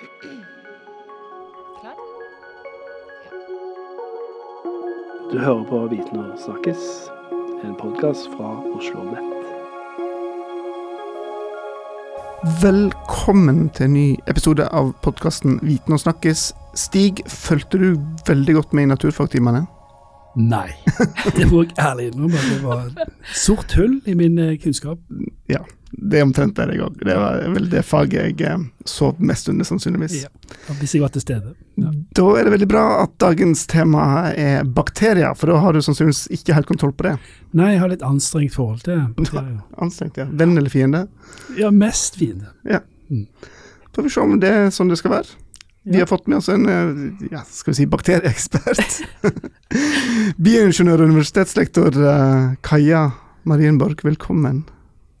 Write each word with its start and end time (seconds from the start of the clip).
Klar? 0.00 1.96
Du 5.32 5.38
hører 5.38 5.64
på 5.68 5.86
Viten 5.90 6.18
og 6.18 6.38
snakkes, 6.44 6.78
en 7.64 7.74
podkast 7.76 8.30
fra 8.32 8.54
Oslo 8.72 9.04
Nett. 9.10 9.42
Velkommen 12.62 13.68
til 13.76 13.84
en 13.84 13.92
ny 13.92 14.06
episode 14.32 14.64
av 14.72 14.94
podkasten 15.04 15.60
Viten 15.62 15.92
og 15.92 16.00
snakkes. 16.00 16.46
Stig, 16.74 17.20
fulgte 17.28 17.82
du 17.82 18.00
veldig 18.28 18.56
godt 18.56 18.72
med 18.72 18.88
i 18.88 18.92
naturfagtimene? 18.94 19.66
Nei, 20.40 20.70
det 21.36 21.50
må 21.52 21.66
jeg 21.66 21.76
ærlig 21.76 22.08
innrømme. 22.14 22.40
Det 22.48 22.62
var 22.64 22.88
sort 23.34 23.76
hull 23.76 24.00
i 24.06 24.16
min 24.16 24.38
eh, 24.38 24.56
kunnskap. 24.62 24.98
Ja, 25.50 25.60
det 25.90 26.20
er 26.20 26.22
omtrent 26.26 26.54
det 26.54 26.66
jeg 26.70 26.82
òg. 26.86 26.98
Det 27.02 27.16
var 27.18 27.40
vel 27.54 27.64
det 27.72 27.80
faget 27.84 28.12
jeg 28.38 28.44
eh, 28.46 28.62
sov 28.86 29.18
mest 29.18 29.48
under, 29.50 29.66
sannsynligvis. 29.66 30.20
Ja, 30.22 30.30
Hvis 30.78 30.94
jeg 30.94 31.02
var 31.02 31.10
til 31.14 31.24
stede. 31.24 31.54
Ja. 31.80 31.90
Da 32.14 32.26
er 32.38 32.46
det 32.46 32.52
veldig 32.54 32.68
bra 32.70 32.84
at 33.02 33.16
dagens 33.22 33.64
tema 33.70 34.04
er 34.30 34.62
bakterier, 34.64 35.34
for 35.34 35.50
da 35.50 35.58
har 35.64 35.74
du 35.74 35.80
sannsynligvis 35.82 36.28
ikke 36.38 36.54
helt 36.54 36.68
kontroll 36.70 36.92
på 36.94 37.08
det. 37.08 37.16
Nei, 37.58 37.72
jeg 37.74 37.82
har 37.82 37.90
litt 37.90 38.06
anstrengt 38.06 38.54
forhold 38.54 38.84
til 38.86 39.02
bakterier. 39.18 39.58
Anstrengt, 39.82 40.16
ja. 40.22 40.28
Venn 40.30 40.54
eller 40.60 40.70
fiende? 40.70 41.06
Ja, 41.58 41.72
mest 41.74 42.20
fiende. 42.20 42.52
Får 43.90 44.06
vi 44.06 44.10
se 44.14 44.20
om 44.22 44.36
det 44.38 44.50
er 44.54 44.68
sånn 44.70 44.90
det 44.92 45.00
skal 45.02 45.16
være. 45.18 45.38
Vi 45.82 45.96
Ja. 45.96 46.04
har 46.04 46.10
fått 46.12 46.26
med 46.28 46.36
oss 46.38 46.48
en 46.52 46.66
eh, 46.68 47.30
ja, 47.32 47.40
skal 47.48 47.72
vi 47.72 47.78
si 47.80 47.86
bakterieekspert. 47.90 49.00
Bioingeniør 50.44 51.00
og 51.02 51.08
universitetslektor 51.10 51.96
eh, 52.04 52.50
Kaja 52.62 53.06
Marienborg, 53.48 54.02
velkommen. 54.04 54.62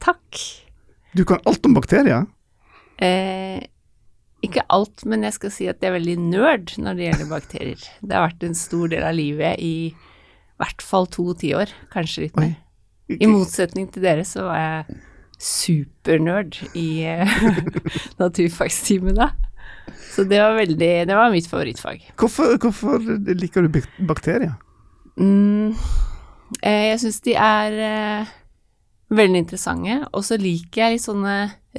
Takk. 0.00 0.40
Du 1.16 1.24
kan 1.28 1.42
alt 1.48 1.66
om 1.66 1.74
bakterier? 1.76 2.26
Eh, 3.00 3.60
ikke 4.44 4.64
alt, 4.72 5.04
men 5.08 5.24
jeg 5.26 5.36
skal 5.36 5.52
si 5.52 5.68
at 5.68 5.82
jeg 5.82 5.90
er 5.90 5.98
veldig 5.98 6.16
nerd 6.22 6.72
når 6.80 6.96
det 6.96 7.06
gjelder 7.08 7.30
bakterier. 7.30 7.84
Det 8.00 8.16
har 8.16 8.28
vært 8.28 8.46
en 8.48 8.56
stor 8.56 8.90
del 8.92 9.04
av 9.04 9.16
livet 9.16 9.60
i 9.60 9.74
hvert 10.60 10.84
fall 10.84 11.08
to 11.12 11.30
tiår, 11.40 11.72
kanskje 11.92 12.26
litt 12.26 12.40
mer. 12.40 12.56
I 13.10 13.26
motsetning 13.28 13.88
til 13.90 14.04
dere 14.04 14.24
så 14.28 14.46
var 14.46 14.60
jeg 14.60 14.98
supernerd 15.40 16.58
i 16.76 17.04
naturfagstimen 18.22 19.16
da. 19.18 19.32
Så 20.10 20.24
det 20.28 20.40
var 20.42 20.58
veldig 20.58 20.90
Det 21.08 21.16
var 21.16 21.32
mitt 21.32 21.48
favorittfag. 21.48 22.02
Hvorfor, 22.20 22.56
hvorfor 22.60 23.00
liker 23.34 23.66
du 23.66 23.80
bakterier? 24.06 24.54
Mm, 25.16 25.74
eh, 26.62 26.84
jeg 26.92 27.00
syns 27.02 27.20
de 27.24 27.34
er 27.34 27.78
eh, 27.86 28.30
veldig 29.10 29.42
interessante, 29.44 29.96
og 30.14 30.24
så 30.26 30.38
liker 30.40 30.84
jeg 30.84 30.96
litt 30.96 31.06
sånne 31.06 31.36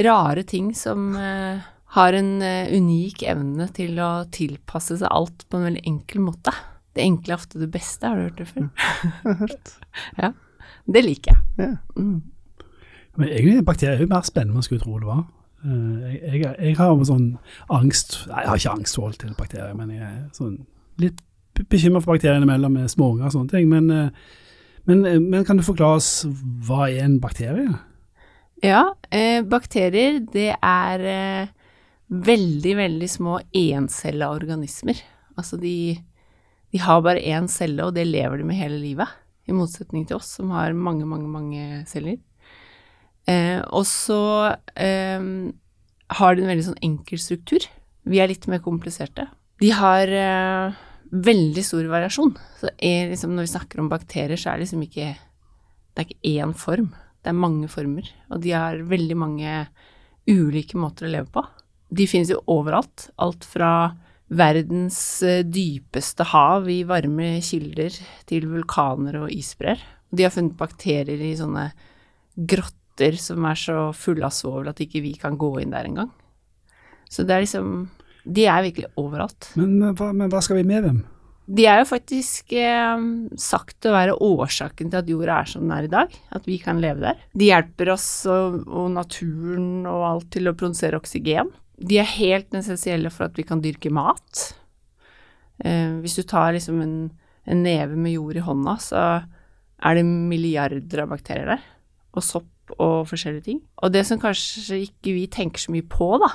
rare 0.07 0.43
ting 0.47 0.71
som 0.75 1.11
uh, 1.15 1.61
har 1.95 2.17
en 2.17 2.31
uh, 2.43 2.71
unik 2.71 3.23
evne 3.31 3.67
til 3.75 3.99
å 4.03 4.11
tilpasse 4.31 4.99
seg 5.01 5.11
alt 5.11 5.45
på 5.47 5.59
en 5.59 5.69
veldig 5.69 5.83
enkel 5.87 6.23
måte. 6.25 6.53
Det 6.95 7.03
enkle 7.05 7.33
er 7.35 7.39
ofte 7.39 7.59
det 7.61 7.69
beste, 7.71 8.07
har 8.07 8.19
du 8.19 8.25
hørt 8.27 8.41
det 8.41 8.49
før? 8.51 8.67
Hørt. 9.45 9.75
ja. 10.19 10.33
Det 10.91 11.03
liker 11.05 11.35
jeg. 11.35 11.43
Ja. 11.61 11.73
Mm. 11.95 12.21
Men 13.15 13.27
egentlig 13.29 13.65
bakterier 13.67 13.99
er 13.99 14.05
jo 14.05 14.11
mer 14.11 14.25
spennende 14.27 14.55
enn 14.55 14.59
man 14.59 14.65
skulle 14.65 14.83
tro 14.83 14.99
det 14.99 15.07
var. 15.07 15.23
Eh, 15.63 16.11
Jeg, 16.11 16.41
jeg, 16.41 16.53
jeg 16.59 16.75
har 16.79 16.89
jo 16.89 17.05
sånn 17.05 17.25
angst 17.69 18.15
Nei, 18.31 18.39
jeg 18.41 18.49
har 18.49 18.61
ikke 18.61 18.75
angsthold 18.79 19.17
til 19.21 19.35
bakterier, 19.37 19.75
men 19.77 19.91
jeg 19.93 20.07
er 20.07 20.21
sånn 20.35 20.55
litt 20.99 21.19
bekymra 21.69 22.01
for 22.01 22.15
bakteriene 22.15 22.47
mellom 22.49 22.73
med 22.73 22.89
småunger 22.91 23.27
og 23.29 23.35
sånne 23.35 23.51
ting. 23.53 23.67
Men, 23.69 23.91
men, 24.89 25.05
eh, 25.05 25.19
men 25.19 25.45
kan 25.45 25.59
du 25.59 25.65
forklare 25.65 26.01
oss 26.01 26.11
hva 26.67 26.89
er 26.89 27.05
en 27.05 27.19
bakterie? 27.21 27.69
Ja, 28.61 28.93
eh, 29.09 29.41
bakterier 29.41 30.19
det 30.33 30.51
er 30.53 31.05
eh, 31.09 31.51
veldig, 32.11 32.75
veldig 32.77 33.09
små 33.09 33.39
encella 33.55 34.29
organismer. 34.35 34.99
Altså 35.39 35.57
de, 35.57 35.97
de 36.71 36.81
har 36.83 37.01
bare 37.01 37.23
én 37.23 37.49
celle, 37.49 37.87
og 37.87 37.95
det 37.95 38.05
lever 38.09 38.41
de 38.41 38.49
med 38.51 38.59
hele 38.59 38.77
livet. 38.81 39.17
I 39.49 39.55
motsetning 39.57 40.05
til 40.07 40.19
oss 40.19 40.29
som 40.37 40.51
har 40.53 40.75
mange, 40.77 41.07
mange, 41.09 41.29
mange 41.31 41.81
celler. 41.89 42.19
Eh, 43.29 43.61
og 43.73 43.85
så 43.89 44.53
eh, 44.75 45.25
har 46.19 46.35
de 46.35 46.43
en 46.43 46.51
veldig 46.51 46.67
sånn 46.69 46.83
enkel 46.85 47.21
struktur. 47.21 47.65
Vi 48.05 48.21
er 48.21 48.29
litt 48.31 48.47
mer 48.49 48.61
kompliserte. 48.63 49.27
De 49.61 49.69
har 49.77 50.09
eh, 50.09 50.79
veldig 51.11 51.63
stor 51.65 51.87
variasjon. 51.91 52.33
Så 52.59 52.71
liksom, 52.79 53.35
når 53.35 53.47
vi 53.47 53.53
snakker 53.53 53.81
om 53.81 53.89
bakterier, 53.91 54.39
så 54.39 54.51
er 54.51 54.59
det 54.59 54.67
liksom 54.67 54.85
ikke 54.87 55.13
Det 55.91 55.99
er 55.99 56.07
ikke 56.07 56.35
én 56.39 56.53
form. 56.55 56.93
Det 57.21 57.29
er 57.29 57.37
mange 57.37 57.67
former, 57.67 58.07
og 58.31 58.39
de 58.41 58.53
har 58.55 58.79
veldig 58.87 59.17
mange 59.19 59.55
ulike 60.29 60.77
måter 60.79 61.05
å 61.05 61.11
leve 61.11 61.27
på. 61.33 61.43
De 61.91 62.07
finnes 62.07 62.31
jo 62.31 62.39
overalt. 62.49 63.09
Alt 63.19 63.43
fra 63.43 63.91
verdens 64.31 65.21
eh, 65.27 65.43
dypeste 65.43 66.23
hav 66.31 66.69
i 66.71 66.81
varme 66.87 67.33
kilder 67.43 67.91
til 68.29 68.47
vulkaner 68.47 69.19
og 69.19 69.33
isbreer. 69.35 69.83
De 70.09 70.23
har 70.23 70.31
funnet 70.31 70.55
bakterier 70.57 71.19
i 71.19 71.35
sånne 71.35 71.67
grotter 72.35 73.19
som 73.19 73.43
er 73.49 73.59
så 73.59 73.89
fulle 73.97 74.23
av 74.27 74.33
svovel 74.35 74.71
at 74.71 74.79
ikke 74.83 75.03
vi 75.03 75.13
kan 75.19 75.35
gå 75.39 75.57
inn 75.59 75.75
der 75.75 75.89
engang. 75.89 76.11
Så 77.11 77.27
det 77.27 77.35
er 77.35 77.43
liksom 77.43 77.89
De 78.23 78.45
er 78.45 78.67
virkelig 78.67 78.91
overalt. 78.99 79.49
Men, 79.59 79.93
hva, 79.97 80.11
men 80.13 80.29
hva 80.31 80.41
skal 80.43 80.59
vi 80.61 80.67
med 80.67 80.85
dem? 80.87 81.01
De 81.51 81.65
er 81.67 81.81
jo 81.81 81.87
faktisk 81.89 82.53
eh, 82.55 83.01
sagt 83.41 83.87
å 83.87 83.95
være 83.95 84.15
årsaken 84.23 84.91
til 84.91 84.99
at 85.01 85.09
jorda 85.09 85.39
er 85.41 85.49
som 85.49 85.65
den 85.65 85.73
er 85.75 85.87
i 85.87 85.91
dag, 85.91 86.13
at 86.31 86.45
vi 86.47 86.59
kan 86.61 86.79
leve 86.83 87.03
der. 87.03 87.23
De 87.35 87.49
hjelper 87.49 87.91
oss 87.95 88.07
og, 88.29 88.61
og 88.69 88.91
naturen 88.93 89.87
og 89.89 90.05
alt 90.07 90.29
til 90.35 90.47
å 90.47 90.55
produsere 90.55 90.99
oksygen. 91.01 91.49
De 91.81 91.97
er 91.99 92.07
helt 92.13 92.53
essensielle 92.55 93.11
for 93.11 93.27
at 93.27 93.39
vi 93.39 93.45
kan 93.47 93.63
dyrke 93.63 93.91
mat. 93.93 94.45
Eh, 95.65 95.97
hvis 96.03 96.19
du 96.21 96.23
tar 96.29 96.53
liksom 96.55 96.79
en, 96.85 96.95
en 97.49 97.65
neve 97.65 97.97
med 97.97 98.15
jord 98.15 98.37
i 98.37 98.45
hånda, 98.45 98.77
så 98.83 99.03
er 99.81 99.97
det 99.97 100.05
milliarder 100.05 101.03
av 101.03 101.11
bakterier 101.11 101.55
der, 101.55 101.67
og 102.13 102.25
sopp 102.25 102.47
og 102.77 103.09
forskjellige 103.09 103.47
ting. 103.49 103.59
Og 103.81 103.91
det 103.91 104.05
som 104.07 104.21
kanskje 104.21 104.83
ikke 104.85 105.17
vi 105.17 105.25
tenker 105.31 105.59
så 105.59 105.73
mye 105.73 105.83
på, 105.89 106.13
da, 106.21 106.29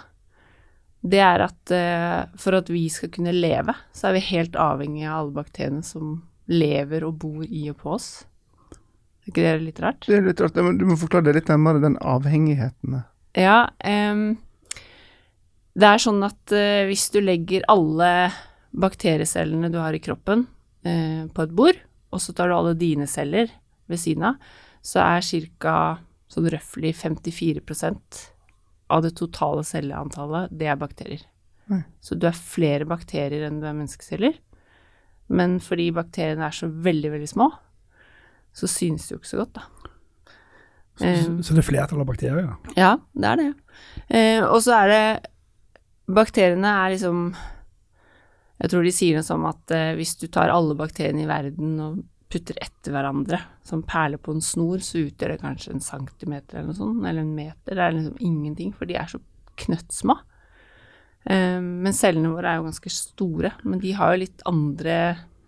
det 1.04 1.20
er 1.22 1.44
at 1.44 1.74
eh, 1.74 2.22
for 2.40 2.56
at 2.58 2.70
vi 2.72 2.86
skal 2.92 3.12
kunne 3.14 3.34
leve, 3.34 3.74
så 3.94 4.08
er 4.08 4.16
vi 4.16 4.24
helt 4.30 4.56
avhengig 4.58 5.04
av 5.06 5.18
alle 5.20 5.36
bakteriene 5.36 5.84
som 5.86 6.16
lever 6.50 7.04
og 7.06 7.18
bor 7.22 7.44
i 7.44 7.66
og 7.70 7.78
på 7.82 7.94
oss. 7.96 8.08
Er 9.26 9.32
ikke 9.32 9.44
det 9.44 9.54
litt 9.64 9.80
rart? 9.82 10.06
Det 10.06 10.18
er 10.18 10.26
litt 10.28 10.40
rart, 10.42 10.58
men 10.62 10.78
du 10.78 10.86
må 10.88 10.98
forklare 10.98 11.28
det 11.28 11.40
litt 11.40 11.50
nærmere, 11.50 11.82
den 11.82 11.98
avhengigheten. 11.98 13.00
Ja, 13.36 13.66
um, 13.82 14.28
det 15.76 15.88
er 15.88 16.02
sånn 16.02 16.22
at 16.24 16.54
uh, 16.54 16.86
hvis 16.88 17.08
du 17.12 17.18
legger 17.20 17.66
alle 17.72 18.30
bakteriecellene 18.76 19.70
du 19.72 19.80
har 19.82 19.96
i 19.96 20.02
kroppen 20.02 20.46
uh, 20.86 21.26
på 21.26 21.42
et 21.42 21.56
bord, 21.58 21.82
og 22.14 22.22
så 22.22 22.36
tar 22.36 22.48
du 22.48 22.56
alle 22.56 22.76
dine 22.78 23.10
celler 23.10 23.50
ved 23.90 24.00
siden 24.00 24.30
av, 24.30 24.38
så 24.86 25.02
er 25.02 25.26
ca. 25.58 25.76
sånn 26.30 26.46
røftlig 26.54 26.94
54 26.94 27.66
av 28.92 29.02
det 29.02 29.14
totale 29.18 29.64
celleantallet, 29.66 30.52
det 30.54 30.68
er 30.70 30.78
bakterier. 30.80 31.22
Mm. 31.70 31.82
Så 32.00 32.14
du 32.14 32.26
er 32.28 32.36
flere 32.38 32.86
bakterier 32.86 33.46
enn 33.48 33.60
du 33.62 33.66
er 33.66 33.74
menneskeceller, 33.74 34.36
men 35.34 35.58
fordi 35.62 35.88
bakteriene 35.94 36.46
er 36.46 36.54
så 36.54 36.68
veldig, 36.70 37.10
veldig 37.16 37.30
små, 37.30 37.48
så 38.56 38.68
synes 38.70 39.08
det 39.08 39.16
jo 39.16 39.20
ikke 39.20 39.32
så 39.32 39.40
godt, 39.42 39.58
da. 39.58 39.66
Så, 40.96 41.04
Eh. 41.04 41.24
så, 41.44 41.52
det 41.52 41.60
er 41.60 41.66
flertall 41.66 42.00
av 42.00 42.06
bakterier? 42.08 42.46
Ja, 42.46 42.54
ja, 42.78 42.92
det 43.12 43.28
er 43.28 43.36
det. 43.36 43.48
Eh, 44.08 44.44
og 44.46 44.62
så 44.64 44.72
er 44.78 44.88
det 44.88 45.30
Bakteriene 46.06 46.70
er 46.70 46.92
liksom 46.94 47.34
Jeg 48.62 48.70
tror 48.70 48.86
de 48.86 48.92
sier 48.94 49.18
noe 49.18 49.26
som 49.26 49.44
at 49.44 49.74
eh, 49.74 49.90
hvis 49.98 50.14
du 50.16 50.28
tar 50.32 50.48
alle 50.48 50.76
bakteriene 50.78 51.26
i 51.26 51.28
verden 51.28 51.74
og 51.82 51.98
putter 52.32 52.58
etter 52.62 52.94
hverandre 52.94 53.38
som 53.66 53.84
perler 53.86 54.20
på 54.22 54.34
en 54.34 54.42
snor, 54.42 54.82
så 54.82 55.04
utgjør 55.04 55.34
det 55.34 55.42
kanskje 55.42 55.76
en 55.76 55.84
centimeter 55.84 56.58
eller 56.58 56.72
noe 56.72 56.78
sånt, 56.78 57.04
eller 57.04 57.22
en 57.22 57.36
meter. 57.36 57.76
Det 57.76 57.84
er 57.84 57.94
liksom 57.94 58.18
ingenting, 58.18 58.72
for 58.74 58.90
de 58.90 58.98
er 58.98 59.10
så 59.10 59.20
knøttsmå. 59.62 60.16
Eh, 61.30 61.60
men 61.62 61.96
cellene 61.96 62.32
våre 62.34 62.50
er 62.50 62.60
jo 62.60 62.66
ganske 62.68 62.92
store, 62.92 63.54
men 63.64 63.82
de 63.82 63.94
har 63.98 64.14
jo 64.14 64.22
litt 64.24 64.46
andre 64.50 64.98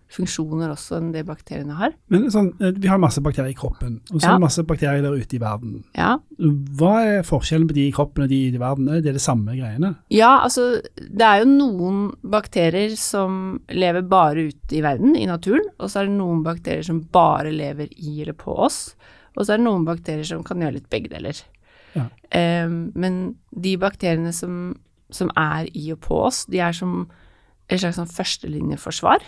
funksjoner 0.09 0.71
også 0.73 0.97
enn 0.97 1.11
det 1.13 1.21
bakteriene 1.27 1.75
har. 1.77 1.91
Men 2.09 2.23
sånn, 2.33 2.49
eh, 2.61 2.71
vi 2.73 2.89
har 2.89 2.97
masse 2.97 3.21
bakterier 3.21 3.51
i 3.53 3.57
kroppen, 3.57 3.99
og 4.11 4.17
så 4.19 4.25
Ja. 4.25 4.29
er 4.31 4.37
det 4.39 4.41
masse 4.41 4.63
bakterier 4.65 5.01
der 5.03 5.13
ute 5.13 5.35
i 5.35 5.39
verden. 5.39 5.83
Ja, 5.95 6.17
Hva 6.39 6.93
er 7.05 7.21
forskjellen 7.23 7.67
på 7.67 7.73
de 7.75 7.87
i 7.87 7.91
kroppen 7.91 8.23
og 8.23 8.29
de 8.29 8.47
i 8.49 8.57
verden? 8.57 8.89
Er 8.89 9.01
det 9.01 9.13
det 9.13 9.21
samme 9.21 9.53
greiene? 9.53 9.97
Ja, 10.09 10.39
altså 10.43 10.81
det 10.97 11.21
er 11.21 11.43
jo 11.43 11.51
noen 11.51 12.15
bakterier 12.23 12.95
som 12.97 13.61
lever 13.69 14.01
bare 14.07 14.47
ute 14.49 14.71
i 14.77 14.81
verden, 14.81 15.15
i 15.15 15.25
naturen, 15.25 15.67
og 15.79 15.89
så 15.89 16.01
er 16.01 16.05
det 16.07 16.17
noen 16.17 16.43
bakterier 16.43 16.83
som 16.83 17.01
bare 17.01 17.51
lever 17.51 17.89
i 17.97 18.21
eller 18.21 18.33
på 18.33 18.57
oss, 18.57 18.95
og 19.37 19.45
så 19.45 19.53
er 19.53 19.57
det 19.57 19.65
noen 19.65 19.85
bakterier 19.85 20.25
som 20.25 20.43
kan 20.43 20.57
gjøre 20.59 20.73
litt 20.73 20.89
begge 20.89 21.09
deler. 21.09 21.37
Ja. 21.95 22.07
Um, 22.65 22.91
men 22.95 23.35
de 23.53 23.77
bakteriene 23.77 24.33
som, 24.33 24.75
som 25.11 25.29
er 25.37 25.67
i 25.75 25.91
og 25.91 25.99
på 26.01 26.25
oss, 26.25 26.45
de 26.45 26.59
er 26.59 26.71
som 26.71 27.09
et 27.69 27.79
slags 27.79 27.97
sånn 27.97 28.09
førstelinjeforsvar. 28.09 29.19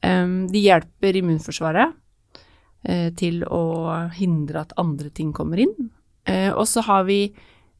De 0.00 0.60
hjelper 0.64 1.18
immunforsvaret 1.20 1.92
eh, 2.88 3.08
til 3.18 3.42
å 3.44 3.62
hindre 4.16 4.64
at 4.64 4.76
andre 4.80 5.10
ting 5.12 5.32
kommer 5.36 5.60
inn. 5.60 5.74
Eh, 6.28 6.50
og 6.50 6.66
så 6.68 6.84
har 6.88 7.08
vi 7.10 7.22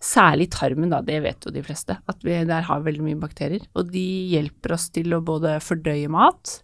Særlig 0.01 0.47
tarmen, 0.49 0.89
da, 0.89 1.03
det 1.05 1.19
vet 1.21 1.45
jo 1.45 1.51
de 1.53 1.61
fleste, 1.61 1.93
at 2.09 2.23
vi 2.25 2.33
der 2.49 2.63
har 2.65 2.81
veldig 2.81 3.03
mye 3.05 3.19
bakterier. 3.21 3.67
Og 3.77 3.91
de 3.93 4.01
hjelper 4.33 4.73
oss 4.73 4.87
til 4.97 5.13
å 5.13 5.19
både 5.21 5.59
fordøye 5.61 6.09
mat 6.09 6.55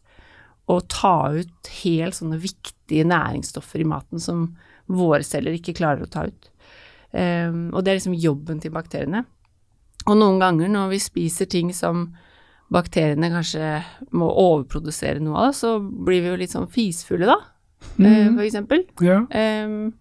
og 0.73 0.87
ta 0.89 1.29
ut 1.37 1.69
helt 1.83 2.17
sånne 2.17 2.39
viktige 2.41 3.05
næringsstoffer 3.05 3.85
i 3.85 3.89
maten 3.93 4.25
som 4.25 4.47
våre 4.89 5.21
celler 5.21 5.53
ikke 5.53 5.77
klarer 5.77 6.07
å 6.07 6.09
ta 6.09 6.25
ut. 6.31 6.49
Og 7.13 7.77
det 7.85 7.93
er 7.93 7.99
liksom 7.99 8.17
jobben 8.17 8.65
til 8.65 8.73
bakteriene. 8.73 9.27
Og 10.07 10.17
noen 10.17 10.41
ganger 10.41 10.73
når 10.73 10.95
vi 10.95 11.03
spiser 11.05 11.53
ting 11.53 11.75
som 11.77 12.07
bakteriene 12.73 13.31
kanskje 13.31 13.69
må 14.17 14.29
overprodusere 14.31 15.23
noe 15.23 15.39
av, 15.39 15.53
det, 15.53 15.59
så 15.61 15.77
blir 15.81 16.25
vi 16.25 16.33
jo 16.33 16.39
litt 16.41 16.55
sånn 16.55 16.69
fisfulle 16.73 17.29
da, 17.29 17.37
mm. 17.99 18.35
for 18.35 18.45
eksempel. 18.47 18.85
Ja. 19.07 19.21
Um, 19.31 19.93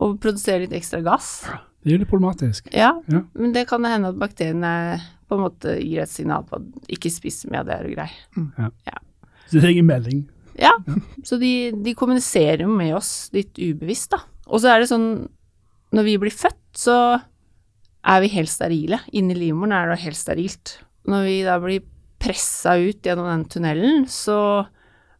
og 0.00 0.18
produserer 0.22 0.64
litt 0.64 0.76
ekstra 0.76 1.00
gass. 1.04 1.30
Det 1.80 1.94
er 1.94 2.02
litt 2.02 2.10
problematisk. 2.10 2.68
Ja, 2.76 2.92
Ja. 3.08 3.22
men 3.34 3.54
det 3.56 3.66
kan 3.70 3.84
hende 3.88 4.12
at 4.12 4.20
bakteriene 4.20 5.00
på 5.30 5.38
en 5.38 5.44
måte 5.46 5.76
gir 5.78 6.02
et 6.02 6.12
signal 6.12 6.44
på 6.48 6.58
at 6.58 6.92
ikke 6.92 7.12
spis 7.12 7.44
mye 7.48 7.62
av 7.62 7.68
det 7.68 7.78
er 7.78 7.88
grei. 7.94 8.10
Så 9.48 9.58
det 9.58 9.64
er 9.64 9.72
ingen 9.74 9.88
melding. 9.88 10.24
Ja, 10.60 10.72
så 11.24 11.38
de, 11.40 11.70
de 11.72 11.94
kommuniserer 11.96 12.66
jo 12.66 12.72
med 12.74 12.92
oss 12.98 13.30
litt 13.32 13.56
ubevisst, 13.56 14.10
da. 14.12 14.20
Og 14.50 14.60
så 14.60 14.72
er 14.72 14.82
det 14.82 14.90
sånn, 14.90 15.08
når 15.94 16.06
vi 16.06 16.16
blir 16.20 16.34
født, 16.34 16.60
så 16.76 16.96
er 18.00 18.20
vi 18.24 18.32
helt 18.34 18.50
sterile. 18.52 19.00
Inni 19.16 19.36
livmoren 19.38 19.72
er 19.76 19.92
det 19.92 20.02
helt 20.04 20.18
sterilt. 20.18 20.76
Når 21.08 21.24
vi 21.26 21.36
da 21.46 21.56
blir 21.62 21.86
pressa 22.20 22.76
ut 22.80 23.04
gjennom 23.06 23.28
den 23.30 23.46
tunnelen, 23.50 24.04
så 24.10 24.66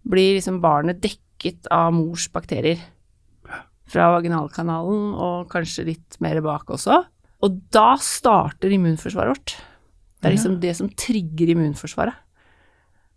blir 0.07 0.37
liksom 0.37 0.61
barnet 0.63 1.01
dekket 1.03 1.69
av 1.73 1.93
mors 1.97 2.29
bakterier. 2.33 2.81
Fra 3.91 4.13
vaginalkanalen 4.15 5.15
og 5.19 5.49
kanskje 5.51 5.89
litt 5.89 6.21
mer 6.23 6.39
bak 6.45 6.71
også. 6.71 7.01
Og 7.41 7.57
da 7.75 7.95
starter 7.99 8.73
immunforsvaret 8.77 9.35
vårt. 9.35 9.57
Det 10.21 10.29
er 10.29 10.37
liksom 10.37 10.61
det 10.63 10.77
som 10.77 10.91
trigger 10.93 11.55
immunforsvaret. 11.55 12.15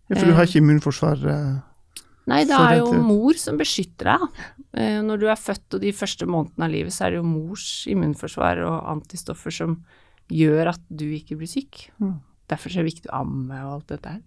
Ja, 0.10 0.18
for 0.18 0.28
du 0.28 0.36
har 0.36 0.48
ikke 0.48 0.60
immunforsvar 0.62 1.22
eh, 1.32 1.54
Nei, 2.32 2.44
det 2.48 2.56
er 2.56 2.78
jo 2.80 2.92
mor 3.04 3.36
som 3.40 3.58
beskytter 3.60 4.14
deg. 4.14 4.44
Eh, 4.80 5.00
Når 5.04 5.20
du 5.20 5.26
er 5.32 5.40
født 5.40 5.76
og 5.76 5.84
de 5.84 5.92
første 5.96 6.28
månedene 6.28 6.68
av 6.68 6.72
livet, 6.72 6.96
så 6.96 7.06
er 7.06 7.14
det 7.14 7.20
jo 7.20 7.28
mors 7.28 7.66
immunforsvar 7.92 8.62
og 8.64 8.78
antistoffer 8.94 9.52
som 9.56 9.82
gjør 10.32 10.72
at 10.72 10.84
du 10.88 11.10
ikke 11.12 11.36
blir 11.40 11.52
syk. 11.52 11.90
Mm. 12.00 12.22
Derfor 12.54 12.72
er 12.72 12.84
det 12.84 12.92
viktig 12.94 13.10
å 13.12 13.22
amme 13.24 13.60
og 13.66 13.74
alt 13.80 13.88
dette 13.96 14.14
her. 14.18 14.22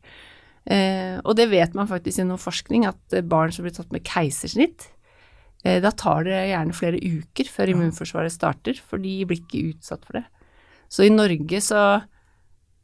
Eh, 0.66 1.16
og 1.22 1.36
det 1.38 1.46
vet 1.52 1.74
man 1.78 1.86
faktisk 1.90 2.18
gjennom 2.20 2.40
forskning, 2.42 2.86
at 2.90 3.20
barn 3.30 3.52
som 3.54 3.62
blir 3.66 3.74
tatt 3.76 3.92
med 3.94 4.02
keisersnitt, 4.06 4.88
eh, 5.64 5.78
da 5.84 5.92
tar 5.94 6.24
det 6.26 6.40
gjerne 6.50 6.74
flere 6.74 6.98
uker 6.98 7.50
før 7.52 7.70
immunforsvaret 7.74 8.34
starter, 8.34 8.80
for 8.82 8.98
de 8.98 9.20
blir 9.28 9.38
ikke 9.44 9.62
utsatt 9.70 10.02
for 10.04 10.18
det. 10.18 10.24
Så 10.90 11.06
i 11.06 11.10
Norge 11.14 11.60
så 11.62 11.80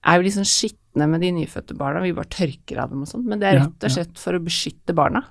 er 0.03 0.19
vi 0.19 0.29
liksom 0.29 0.47
skitne 0.47 1.09
med 1.11 1.23
de 1.23 1.31
nyfødte 1.35 1.77
barna, 1.79 2.03
vi 2.03 2.15
bare 2.15 2.31
tørker 2.31 2.81
av 2.83 2.91
dem 2.91 3.03
og 3.05 3.11
sånn, 3.11 3.25
men 3.27 3.39
det 3.43 3.49
er 3.51 3.61
rett 3.61 3.87
og 3.87 3.95
slett 3.95 4.19
for 4.19 4.35
å 4.39 4.43
beskytte 4.43 4.95
barna. 4.99 5.25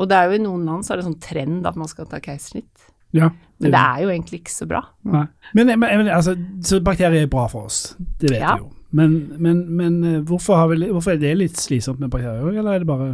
Og 0.00 0.08
det 0.08 0.16
er 0.16 0.28
jo 0.30 0.36
i 0.38 0.42
noen 0.44 0.64
land 0.68 0.84
så 0.86 0.94
er 0.94 1.00
det 1.00 1.06
sånn 1.08 1.20
trend 1.20 1.66
at 1.68 1.76
man 1.76 1.88
skal 1.88 2.06
ta 2.08 2.20
keisersnitt, 2.24 2.88
Ja. 3.12 3.28
men 3.60 3.72
det 3.72 3.80
er 3.80 4.02
jo 4.04 4.08
egentlig 4.12 4.40
ikke 4.42 4.54
så 4.54 4.68
bra. 4.68 4.82
Nei. 5.04 5.26
Men, 5.54 5.72
men, 5.80 6.08
altså, 6.08 6.36
så 6.62 6.80
bakterier 6.84 7.24
er 7.24 7.32
bra 7.32 7.46
for 7.48 7.66
oss, 7.68 7.94
det 7.98 8.30
vet 8.30 8.40
Ja. 8.40 8.56
vi 8.56 8.62
jo. 8.64 8.70
Men, 8.96 9.16
men, 9.38 9.62
men 9.78 9.98
eh, 10.04 10.22
hvorfor, 10.26 10.58
har 10.58 10.70
vi, 10.72 10.88
hvorfor 10.90 11.14
er 11.14 11.20
det 11.22 11.36
litt 11.38 11.60
slitsomt 11.60 12.00
med 12.02 12.10
bakterier, 12.10 12.48
eller 12.50 12.74
er 12.74 12.82
det 12.82 12.90
bare 12.90 13.10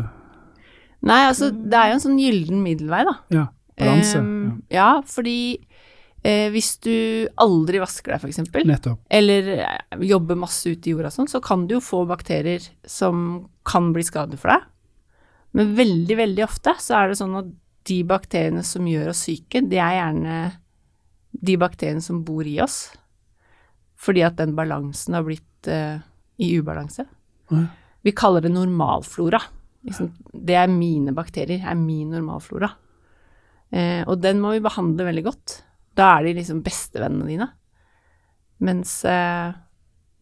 Nei, 1.06 1.20
altså 1.28 1.50
det 1.52 1.76
er 1.76 1.90
jo 1.90 1.96
en 1.98 2.02
sånn 2.02 2.18
gyllen 2.18 2.62
middelvei, 2.64 3.02
da. 3.06 3.12
ja, 3.30 3.42
balanse? 3.78 4.22
Um, 4.24 4.62
ja, 4.72 4.88
fordi 5.06 5.36
eh, 6.24 6.48
hvis 6.54 6.72
du 6.82 6.94
aldri 7.44 7.82
vasker 7.82 8.16
deg, 8.16 8.24
eksempel, 8.32 8.64
Nettopp. 8.66 9.02
eller 9.12 9.52
eh, 9.58 10.00
jobber 10.08 10.40
masse 10.40 10.72
ute 10.72 10.88
i 10.88 10.96
jorda 10.96 11.12
sånn, 11.14 11.28
så 11.30 11.42
kan 11.44 11.68
du 11.68 11.76
jo 11.76 11.84
få 11.84 12.02
bakterier 12.08 12.64
som 12.88 13.46
kan 13.68 13.92
bli 13.94 14.06
skadet 14.08 14.40
for 14.40 14.54
deg. 14.54 14.66
Men 15.56 15.76
veldig, 15.76 16.18
veldig 16.18 16.44
ofte 16.48 16.74
så 16.82 16.98
er 16.98 17.12
det 17.12 17.20
sånn 17.20 17.36
at 17.38 17.52
de 17.86 18.00
bakteriene 18.08 18.64
som 18.66 18.88
gjør 18.88 19.12
oss 19.12 19.26
syke, 19.28 19.62
det 19.62 19.78
er 19.78 20.00
gjerne 20.00 20.38
de 21.46 21.56
bakteriene 21.60 22.02
som 22.02 22.24
bor 22.26 22.48
i 22.48 22.58
oss. 22.64 22.88
Fordi 24.06 24.22
at 24.26 24.38
den 24.38 24.54
balansen 24.54 25.16
har 25.18 25.26
blitt 25.26 25.66
eh, 25.72 25.98
i 26.38 26.52
ubalanse. 26.60 27.06
Ja. 27.50 27.64
Vi 28.06 28.12
kaller 28.14 28.44
det 28.44 28.52
normalflora. 28.54 29.40
Liksom, 29.86 30.12
det 30.46 30.54
er 30.58 30.70
mine 30.70 31.12
bakterier, 31.14 31.62
er 31.66 31.74
min 31.78 32.12
normalflora. 32.14 32.68
Eh, 33.74 34.02
og 34.06 34.20
den 34.22 34.38
må 34.42 34.52
vi 34.54 34.62
behandle 34.62 35.08
veldig 35.08 35.24
godt. 35.26 35.56
Da 35.98 36.12
er 36.18 36.28
de 36.28 36.34
liksom 36.38 36.62
bestevennene 36.66 37.26
dine. 37.26 37.48
Mens 38.62 38.98
eh, 39.08 39.50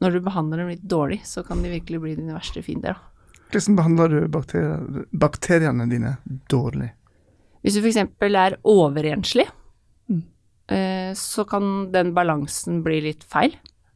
når 0.03 0.17
du 0.17 0.21
behandler 0.25 0.63
dem 0.63 0.71
litt 0.73 0.87
dårlig, 0.91 1.21
så 1.29 1.45
kan 1.47 1.61
de 1.65 1.73
virkelig 1.73 2.01
bli 2.03 2.15
dine 2.19 2.35
verste 2.37 2.63
fiender. 2.65 2.97
Hvordan 3.53 3.77
behandler 3.79 4.11
du 4.15 4.21
bakterier, 4.33 5.05
bakteriene 5.15 5.87
dine 5.91 6.17
dårlig? 6.51 6.89
Hvis 7.65 7.77
du 7.79 7.85
f.eks. 7.85 8.01
er 8.33 8.59
overrenslig, 8.65 9.47
Mm. 10.05 10.19
eh, 10.69 11.13
så 11.17 11.47
kan 11.49 11.91
den 11.93 12.11
balansen 12.13 12.83
bli 12.85 12.99
litt 13.01 13.23
feil. 13.25 13.55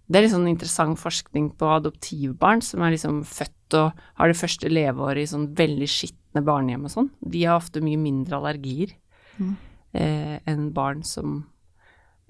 Det 0.09 0.17
er 0.17 0.25
litt 0.25 0.33
sånn 0.33 0.49
interessant 0.49 0.97
forskning 0.99 1.51
på 1.61 1.69
adoptivbarn 1.69 2.63
som 2.65 2.81
er 2.83 2.95
liksom 2.95 3.21
født 3.29 3.77
og 3.77 3.93
har 4.17 4.31
det 4.31 4.39
første 4.41 4.71
leveåret 4.73 5.27
i 5.27 5.29
sånn 5.29 5.51
veldig 5.55 5.89
skitne 5.93 6.41
barnehjem 6.47 6.87
og 6.89 6.93
sånn. 6.95 7.11
De 7.21 7.43
har 7.45 7.59
ofte 7.61 7.83
mye 7.85 8.01
mindre 8.01 8.39
allergier 8.41 8.95
Mm. 9.39 9.57
eh, 9.95 10.39
enn 10.47 10.73
barn 10.73 11.03
som 11.05 11.47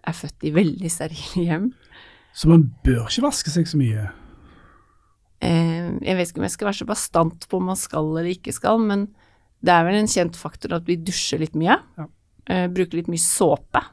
er 0.04 0.12
født 0.12 0.44
i 0.44 0.50
veldig 0.50 0.90
sterile 0.90 1.44
hjem. 1.46 1.68
Så 2.34 2.48
man 2.50 2.66
bør 2.84 3.06
ikke 3.06 3.22
vaske 3.24 3.50
seg 3.50 3.66
så 3.70 3.78
mye. 3.80 4.10
Eh, 5.40 5.90
jeg 6.02 6.16
vet 6.18 6.28
ikke 6.32 6.42
om 6.42 6.46
jeg 6.48 6.54
skal 6.56 6.68
være 6.68 6.80
så 6.80 6.88
bastant 6.88 7.46
på 7.48 7.60
om 7.60 7.68
man 7.70 7.78
skal 7.78 8.10
eller 8.10 8.32
ikke 8.32 8.52
skal, 8.54 8.78
men 8.82 9.06
det 9.62 9.72
er 9.74 9.86
vel 9.86 10.00
en 10.00 10.10
kjent 10.10 10.36
faktor 10.38 10.74
at 10.76 10.84
vi 10.86 10.96
dusjer 10.98 11.40
litt 11.42 11.54
mye. 11.58 11.78
Ja. 11.98 12.06
Eh, 12.48 12.66
bruker 12.72 12.98
litt 12.98 13.10
mye 13.12 13.22
såpe. 13.22 13.84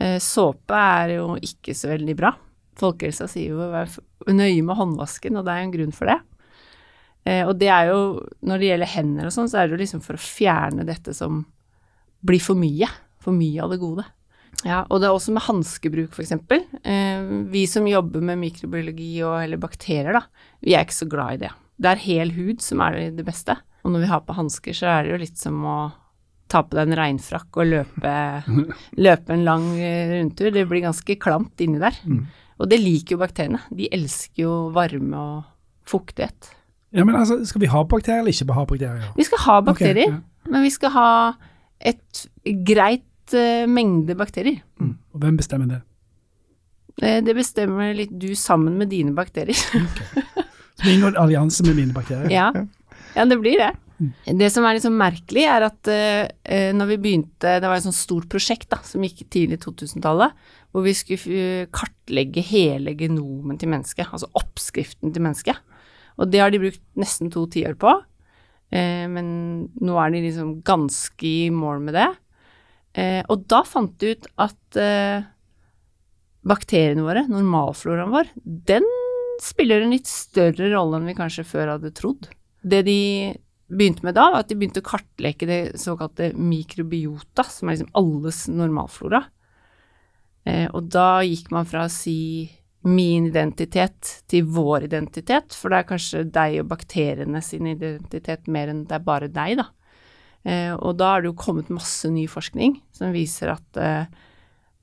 Eh, 0.00 0.16
såpe 0.22 0.76
er 0.76 1.16
jo 1.18 1.34
ikke 1.40 1.74
så 1.76 1.92
veldig 1.92 2.16
bra. 2.16 2.32
Folkehelsa 2.76 3.28
sier 3.30 3.54
jo 3.54 3.62
å 3.64 3.72
være 3.72 4.34
nøye 4.34 4.62
med 4.64 4.78
håndvasken, 4.78 5.38
og 5.38 5.46
det 5.46 5.52
er 5.52 5.62
jo 5.62 5.68
en 5.68 5.76
grunn 5.76 5.94
for 5.96 6.12
det. 6.12 6.18
Eh, 7.26 7.42
og 7.46 7.56
det 7.58 7.70
er 7.72 7.90
jo, 7.90 8.00
når 8.46 8.62
det 8.62 8.70
gjelder 8.70 8.92
hender 8.92 9.28
og 9.28 9.34
sånn, 9.34 9.50
så 9.50 9.60
er 9.60 9.68
det 9.68 9.76
jo 9.76 9.82
liksom 9.82 10.04
for 10.04 10.18
å 10.18 10.22
fjerne 10.22 10.86
dette 10.86 11.14
som 11.16 11.42
blir 12.26 12.42
for 12.42 12.58
mye. 12.58 12.88
For 13.22 13.34
mye 13.34 13.64
av 13.64 13.72
det 13.74 13.80
gode. 13.82 14.04
Ja, 14.64 14.84
og 14.88 15.02
det 15.02 15.08
er 15.08 15.14
også 15.16 15.34
med 15.34 15.44
hanskebruk, 15.44 16.14
for 16.14 16.24
eksempel. 16.24 16.62
Eh, 16.86 17.26
vi 17.52 17.66
som 17.68 17.88
jobber 17.90 18.22
med 18.24 18.40
mikrobiologi 18.40 19.10
og 19.26 19.40
eller 19.42 19.60
bakterier, 19.60 20.16
da, 20.16 20.22
vi 20.64 20.76
er 20.76 20.86
ikke 20.86 21.00
så 21.02 21.10
glad 21.10 21.36
i 21.36 21.42
det. 21.44 21.52
Det 21.76 21.90
er 21.90 22.04
hel 22.06 22.32
hud 22.32 22.62
som 22.64 22.80
er 22.84 23.02
det 23.12 23.26
beste. 23.26 23.58
Og 23.84 23.92
når 23.92 24.06
vi 24.06 24.10
har 24.10 24.24
på 24.26 24.36
hansker, 24.38 24.74
så 24.74 24.88
er 24.90 25.04
det 25.04 25.12
jo 25.12 25.22
litt 25.26 25.38
som 25.40 25.58
å 25.68 25.76
ta 26.50 26.62
på 26.62 26.78
deg 26.78 26.88
en 26.88 26.98
regnfrakk 26.98 27.58
og 27.58 27.68
løpe, 27.68 28.14
løpe 29.06 29.34
en 29.34 29.44
lang 29.46 29.68
eh, 29.76 30.14
rundtur. 30.14 30.52
Det 30.54 30.64
blir 30.70 30.86
ganske 30.86 31.18
klamt 31.20 31.66
inni 31.66 31.82
der. 31.82 31.98
Og 32.56 32.70
det 32.70 32.78
liker 32.80 33.16
jo 33.16 33.20
bakteriene. 33.20 33.60
De 33.74 33.88
elsker 33.92 34.46
jo 34.46 34.52
varme 34.74 35.18
og 35.20 35.42
fuktighet. 35.86 36.52
Ja, 36.96 37.04
men 37.04 37.16
altså, 37.18 37.40
Skal 37.44 37.60
vi 37.60 37.68
ha 37.70 37.82
bakterier 37.84 38.22
eller 38.22 38.32
ikke 38.32 38.56
ha 38.56 38.64
bakterier? 38.64 39.10
Vi 39.16 39.26
skal 39.26 39.42
ha 39.44 39.58
bakterier, 39.60 40.14
Ok, 40.14 40.48
men 40.52 40.64
vi 40.64 40.70
skal 40.70 40.94
ha 40.94 41.10
et 41.80 42.22
greit 42.64 43.36
uh, 43.36 43.66
mengde 43.68 44.16
bakterier. 44.16 44.62
Mm. 44.80 44.96
Og 45.12 45.20
hvem 45.20 45.36
bestemmer 45.36 45.68
det? 45.68 45.82
Eh, 47.02 47.18
det 47.24 47.34
bestemmer 47.36 47.92
litt 47.96 48.14
du 48.16 48.30
sammen 48.38 48.78
med 48.80 48.88
dine 48.88 49.12
bakterier. 49.12 49.58
Så 50.76 50.84
vi 50.84 50.94
inngår 50.94 51.18
allianse 51.20 51.64
med 51.66 51.76
mine 51.76 51.96
bakterier? 51.96 52.30
ja. 52.38 52.48
ja, 53.16 53.24
det 53.24 53.38
blir 53.40 53.60
det. 53.60 53.72
Det 53.96 54.48
som 54.52 54.66
er 54.66 54.76
litt 54.76 54.84
sånn 54.84 54.98
merkelig, 54.98 55.44
er 55.48 55.64
at 55.70 55.88
eh, 55.88 56.72
når 56.76 56.90
vi 56.90 56.98
begynte 57.00 57.54
Det 57.62 57.64
var 57.64 57.78
et 57.78 57.86
sånt 57.86 57.96
stort 57.96 58.26
prosjekt 58.32 58.68
da, 58.72 58.82
som 58.84 59.04
gikk 59.04 59.22
tidlig 59.32 59.62
2000-tallet, 59.62 60.34
hvor 60.74 60.84
vi 60.84 60.92
skulle 60.96 61.46
eh, 61.62 61.70
kartlegge 61.72 62.44
hele 62.44 62.92
genomen 62.98 63.56
til 63.60 63.72
mennesket, 63.72 64.10
altså 64.10 64.28
oppskriften 64.36 65.14
til 65.14 65.24
mennesket. 65.24 65.62
Og 66.20 66.28
det 66.32 66.42
har 66.42 66.52
de 66.52 66.60
brukt 66.60 66.84
nesten 67.00 67.32
to 67.32 67.46
tiår 67.52 67.76
på, 67.80 67.92
uh, 67.92 69.06
men 69.12 69.26
nå 69.68 69.96
er 70.00 70.14
de 70.14 70.22
liksom 70.24 70.54
ganske 70.64 71.28
i 71.28 71.50
mål 71.52 71.82
med 71.84 71.96
det. 71.98 72.06
Uh, 72.96 73.20
og 73.32 73.44
da 73.52 73.60
fant 73.68 73.92
de 74.00 74.14
ut 74.14 74.28
at 74.40 74.80
bakteriene 76.46 77.04
våre, 77.04 77.26
normalfloraen 77.28 78.12
vår, 78.14 78.30
den 78.44 78.86
spiller 79.42 79.82
en 79.84 79.92
litt 79.92 80.08
større 80.08 80.70
rolle 80.72 81.00
enn 81.00 81.10
vi 81.10 81.16
kanskje 81.18 81.44
før 81.44 81.74
hadde 81.74 81.92
trodd. 81.96 82.30
Det 82.64 82.80
de 82.86 83.00
begynte 83.66 84.04
med 84.06 84.14
da, 84.16 84.28
var 84.30 84.44
at 84.44 84.50
de 84.50 84.58
begynte 84.58 84.82
å 84.82 84.86
kartlegge 84.86 85.48
det 85.48 85.60
såkalte 85.80 86.30
mikrobiota, 86.38 87.44
som 87.50 87.68
er 87.68 87.76
liksom 87.76 87.94
alles 87.98 88.44
normalflora. 88.52 89.24
Eh, 90.46 90.68
og 90.70 90.90
da 90.94 91.24
gikk 91.26 91.50
man 91.54 91.66
fra 91.68 91.86
å 91.86 91.92
si 91.92 92.46
min 92.86 93.26
identitet 93.32 94.20
til 94.30 94.46
vår 94.54 94.86
identitet, 94.86 95.56
for 95.58 95.72
det 95.72 95.80
er 95.80 95.88
kanskje 95.88 96.22
deg 96.30 96.60
og 96.62 96.68
bakteriene 96.70 97.42
sin 97.42 97.66
identitet 97.72 98.46
mer 98.46 98.70
enn 98.70 98.84
det 98.86 99.00
er 99.00 99.08
bare 99.08 99.30
deg, 99.32 99.58
da. 99.58 99.66
Eh, 100.46 100.72
og 100.76 100.94
da 101.00 101.16
har 101.16 101.24
det 101.24 101.32
jo 101.32 101.40
kommet 101.40 101.72
masse 101.74 102.06
ny 102.12 102.28
forskning 102.30 102.78
som 102.94 103.14
viser 103.14 103.50
at 103.56 103.80
eh, 103.82 104.06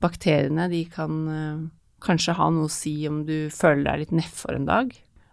bakteriene 0.04 0.68
de 0.68 0.82
kan 0.92 1.70
kanskje 2.04 2.34
ha 2.36 2.50
noe 2.52 2.68
å 2.68 2.72
si 2.72 2.92
om 3.08 3.22
du 3.24 3.48
føler 3.48 3.86
deg 3.86 4.02
litt 4.02 4.18
nedfor 4.20 4.58
en 4.58 4.68
dag, 4.68 4.90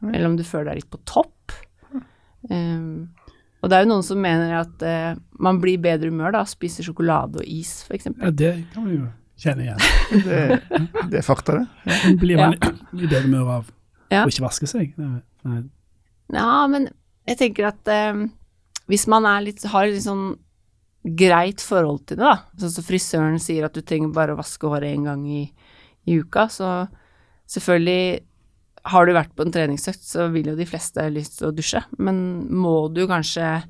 eller 0.07 0.29
om 0.29 0.37
du 0.39 0.45
føler 0.47 0.71
deg 0.71 0.79
litt 0.79 0.93
på 0.93 1.01
topp. 1.03 1.57
Um, 2.47 3.11
og 3.61 3.69
det 3.69 3.77
er 3.77 3.83
jo 3.85 3.89
noen 3.91 4.03
som 4.05 4.17
mener 4.21 4.53
at 4.59 4.81
eh, 4.85 5.15
man 5.39 5.59
blir 5.61 5.77
i 5.77 5.81
bedre 5.81 6.09
humør 6.09 6.33
da, 6.33 6.43
spiser 6.49 6.85
sjokolade 6.87 7.41
og 7.43 7.45
is, 7.45 7.83
f.eks. 7.87 8.09
Ja, 8.17 8.31
det 8.33 8.53
kan 8.73 8.85
man 8.87 8.95
jo 8.95 9.07
kjenne 9.41 9.63
igjen. 9.67 9.83
Det, 10.27 10.41
det 11.11 11.19
er 11.21 11.25
fakta, 11.25 11.59
det. 11.61 12.15
Blir 12.21 12.37
man 12.41 12.55
i 12.57 13.05
bedre 13.07 13.23
humør 13.27 13.51
av 13.59 13.69
Ja. 14.11 14.25
å 14.25 14.29
ikke 14.33 14.43
vaske 14.43 14.67
seg? 14.69 14.91
Nei. 14.99 15.61
Ja, 16.35 16.65
men 16.67 16.89
jeg 17.29 17.37
tenker 17.39 17.69
at 17.71 17.87
eh, 17.91 18.25
hvis 18.91 19.05
man 19.09 19.25
er 19.29 19.45
litt, 19.45 19.63
har 19.71 19.87
litt 19.87 20.03
sånn 20.03 20.33
greit 21.17 21.61
forhold 21.65 22.03
til 22.09 22.19
det, 22.19 22.25
da, 22.27 22.35
sånn 22.61 22.73
som 22.75 22.85
frisøren 22.85 23.39
sier 23.41 23.65
at 23.65 23.73
du 23.77 23.81
trenger 23.81 24.11
bare 24.13 24.35
å 24.35 24.37
vaske 24.41 24.69
håret 24.69 24.91
en 24.93 25.07
gang 25.09 25.23
i, 25.25 25.45
i 26.05 26.17
uka, 26.21 26.43
så 26.53 26.67
selvfølgelig 27.49 28.19
har 28.89 29.05
du 29.05 29.13
vært 29.13 29.35
på 29.37 29.45
en 29.45 29.53
treningsøkt, 29.53 30.03
så 30.05 30.27
vil 30.33 30.51
jo 30.51 30.57
de 30.57 30.65
fleste 30.69 31.03
ha 31.03 31.11
lyst 31.11 31.39
til 31.39 31.49
å 31.49 31.55
dusje, 31.55 31.83
men 32.01 32.17
må 32.49 32.87
du 32.93 33.03
kanskje 33.09 33.61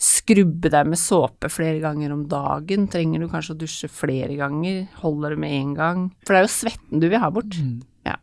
skrubbe 0.00 0.70
deg 0.72 0.88
med 0.88 0.98
såpe 0.98 1.50
flere 1.52 1.78
ganger 1.82 2.14
om 2.14 2.24
dagen? 2.28 2.86
Trenger 2.90 3.20
du 3.20 3.28
kanskje 3.30 3.54
å 3.54 3.60
dusje 3.60 3.90
flere 3.92 4.32
ganger? 4.38 4.86
Holder 5.02 5.36
det 5.36 5.42
med 5.42 5.56
én 5.58 5.74
gang? 5.76 6.06
For 6.24 6.32
det 6.32 6.40
er 6.40 6.46
jo 6.46 6.54
svetten 6.54 7.02
du 7.02 7.08
vil 7.10 7.20
ha 7.20 7.28
bort. 7.34 7.58
Ja. 8.08 8.16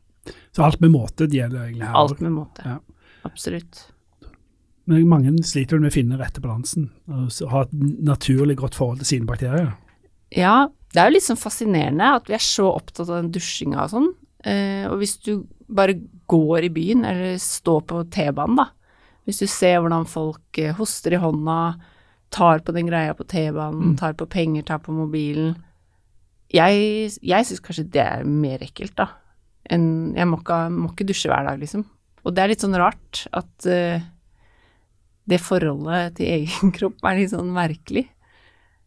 Så 0.56 0.66
alt 0.66 0.82
med 0.82 0.96
måte 0.96 1.30
det 1.30 1.38
gjelder 1.38 1.68
egentlig 1.68 1.86
her. 1.86 2.00
Alt 2.02 2.24
med 2.26 2.34
måte. 2.34 2.66
Ja. 2.66 2.80
Absolutt. 3.30 3.84
Men 4.88 5.06
mange 5.12 5.34
sliter 5.46 5.82
med 5.84 5.92
å 5.92 5.98
finne 5.98 6.18
rette 6.18 6.42
balansen, 6.42 6.90
og 7.12 7.30
ha 7.52 7.66
et 7.66 7.76
naturlig 8.08 8.56
godt 8.58 8.78
forhold 8.80 9.04
til 9.04 9.12
sine 9.12 9.30
bakterier. 9.30 9.76
Ja, 10.34 10.70
det 10.94 11.02
er 11.02 11.10
jo 11.10 11.18
litt 11.18 11.28
sånn 11.28 11.40
fascinerende 11.40 12.14
at 12.18 12.30
vi 12.32 12.38
er 12.38 12.44
så 12.44 12.70
opptatt 12.72 13.06
av 13.06 13.20
den 13.20 13.34
dusjinga 13.36 13.84
og 13.84 13.94
sånn. 13.94 14.10
Eh, 14.48 14.88
og 14.88 15.02
hvis 15.02 15.18
du 15.26 15.34
bare 15.68 16.00
går 16.32 16.68
i 16.68 16.72
byen, 16.74 17.06
eller 17.08 17.38
står 17.42 17.86
på 17.90 18.02
T-banen, 18.14 18.60
da. 18.60 18.70
Hvis 19.28 19.42
du 19.44 19.48
ser 19.52 19.82
hvordan 19.84 20.08
folk 20.08 20.60
eh, 20.62 20.76
hoster 20.76 21.18
i 21.18 21.22
hånda, 21.22 21.60
tar 22.32 22.64
på 22.64 22.76
den 22.76 22.90
greia 22.90 23.16
på 23.16 23.28
T-banen, 23.28 23.96
tar 24.00 24.16
på 24.20 24.28
penger, 24.32 24.66
tar 24.68 24.80
på 24.84 24.96
mobilen. 24.96 25.56
Jeg, 26.54 27.12
jeg 27.20 27.48
syns 27.48 27.64
kanskje 27.64 27.88
det 27.92 28.04
er 28.04 28.28
mer 28.28 28.64
ekkelt, 28.64 28.96
da. 29.00 29.12
Enn 29.68 30.16
Jeg 30.16 30.28
må 30.30 30.40
ikke, 30.40 30.60
må 30.72 30.92
ikke 30.94 31.08
dusje 31.10 31.32
hver 31.32 31.48
dag, 31.48 31.60
liksom. 31.60 31.84
Og 32.24 32.36
det 32.36 32.44
er 32.44 32.52
litt 32.52 32.64
sånn 32.64 32.76
rart 32.80 33.26
at 33.36 33.68
uh, 33.68 34.04
det 35.28 35.40
forholdet 35.44 36.18
til 36.20 36.32
egen 36.40 36.72
kropp 36.78 37.04
er 37.08 37.20
litt 37.20 37.34
sånn 37.34 37.52
merkelig. 37.56 38.08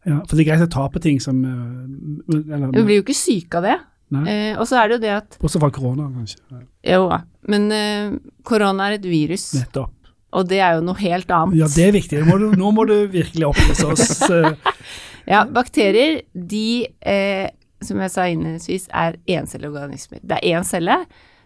Ja, 0.09 0.23
for 0.25 0.37
det 0.37 0.47
er 0.47 0.55
greit 0.55 0.65
å 0.65 0.73
ta 0.73 0.87
på 0.89 1.01
ting 1.05 1.19
som 1.21 1.43
eh, 1.45 2.37
eller, 2.41 2.71
Du 2.73 2.81
blir 2.81 3.01
jo 3.01 3.05
ikke 3.05 3.17
syk 3.17 3.59
av 3.59 3.67
det. 3.69 3.77
Eh, 4.11 4.57
og 4.59 4.67
så 4.67 4.81
er 4.81 4.89
det 4.91 4.97
jo 4.99 5.03
det 5.05 5.11
at 5.15 5.37
Bortsett 5.39 5.63
fra 5.63 5.71
korona, 5.71 6.09
kanskje. 6.11 6.65
Jo 6.91 7.05
da, 7.13 7.21
men 7.53 7.69
eh, 7.73 8.15
korona 8.49 8.89
er 8.91 8.97
et 8.99 9.05
virus, 9.07 9.45
Nettopp. 9.55 9.93
og 10.35 10.49
det 10.51 10.59
er 10.67 10.75
jo 10.79 10.83
noe 10.89 10.99
helt 10.99 11.31
annet. 11.31 11.59
Ja, 11.61 11.69
det 11.71 11.85
er 11.89 11.93
viktig. 11.95 12.21
Nå 12.25 12.27
må 12.33 12.39
du, 12.43 12.49
nå 12.59 12.71
må 12.75 12.87
du 12.91 12.97
virkelig 13.13 13.47
opplyse 13.53 13.87
oss. 13.93 14.23
eh, 14.27 14.53
Ja, 15.31 15.45
bakterier, 15.47 16.23
de, 16.35 16.89
eh, 17.07 17.51
som 17.87 18.01
jeg 18.03 18.11
sa 18.11 18.25
innledningsvis, 18.27 18.89
er 18.91 19.19
encelleorganismer. 19.31 20.19
Det 20.27 20.41
er 20.41 20.57
én 20.59 20.67
celle 20.67 20.97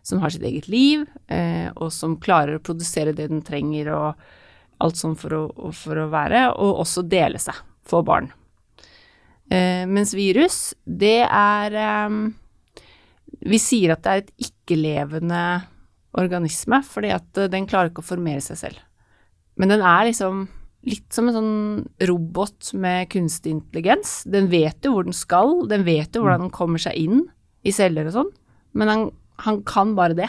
som 0.05 0.23
har 0.23 0.33
sitt 0.33 0.45
eget 0.49 0.69
liv, 0.73 1.03
eh, 1.33 1.69
og 1.77 1.91
som 1.93 2.17
klarer 2.21 2.57
å 2.59 2.63
produsere 2.65 3.13
det 3.17 3.27
den 3.33 3.43
trenger 3.45 3.91
og 3.93 4.25
alt 4.85 4.97
sånn 5.01 5.15
for 5.21 5.37
å, 5.37 5.43
for 5.77 6.01
å 6.01 6.09
være, 6.13 6.47
og 6.61 6.81
også 6.85 7.05
dele 7.09 7.41
seg, 7.41 7.57
få 7.89 8.01
barn. 8.05 8.31
Eh, 9.53 9.85
mens 9.91 10.15
virus, 10.17 10.73
det 10.85 11.23
er 11.29 11.77
Vi 13.41 13.59
sier 13.61 13.95
at 13.95 14.05
det 14.05 14.13
er 14.13 14.23
et 14.23 14.35
ikke-levende 14.49 15.45
organisme, 16.15 16.81
fordi 16.87 17.11
at 17.15 17.41
eh, 17.41 17.51
den 17.51 17.67
klarer 17.71 17.91
ikke 17.91 18.05
å 18.05 18.13
formere 18.13 18.43
seg 18.45 18.61
selv. 18.61 18.85
Men 19.59 19.75
den 19.75 19.85
er 19.87 20.09
liksom 20.09 20.47
litt 20.85 21.17
som 21.17 21.31
en 21.31 21.37
sånn 21.37 21.59
robot 22.11 22.75
med 22.77 23.09
kunstig 23.13 23.55
intelligens. 23.55 24.23
Den 24.29 24.51
vet 24.53 24.85
jo 24.85 24.95
hvor 24.97 25.07
den 25.07 25.17
skal, 25.17 25.63
den 25.71 25.87
vet 25.87 26.15
jo 26.15 26.25
hvordan 26.25 26.47
den 26.47 26.55
kommer 26.55 26.83
seg 26.83 26.99
inn 27.01 27.25
i 27.65 27.73
celler 27.73 28.11
og 28.11 28.17
sånn, 28.19 28.33
men 28.77 28.91
han, 28.91 29.05
han 29.47 29.63
kan 29.67 29.95
bare 29.97 30.19
det. 30.19 30.29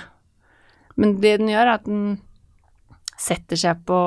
Men 0.95 1.17
det 1.19 1.38
den 1.41 1.51
gjør, 1.51 1.67
er 1.67 1.74
at 1.75 1.89
den 1.89 2.05
setter 3.19 3.59
seg 3.59 3.81
på 3.88 4.00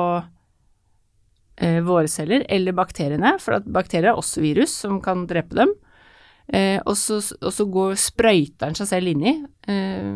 eh, 1.61 1.79
våre 1.85 2.09
celler, 2.09 2.45
eller 2.49 2.77
bakteriene, 2.77 3.35
for 3.41 3.59
at 3.59 3.69
bakterier 3.69 4.13
er 4.13 4.21
også 4.21 4.41
virus 4.41 4.73
som 4.85 4.97
kan 5.05 5.27
drepe 5.29 5.57
dem. 5.59 5.75
Eh, 6.49 6.79
og, 6.81 6.95
så, 6.97 7.19
og 7.19 7.53
så 7.53 7.65
går, 7.69 7.97
sprøyter 7.99 8.69
den 8.69 8.77
seg 8.79 8.89
selv 8.89 9.11
inni, 9.11 9.35
eh, 9.69 10.13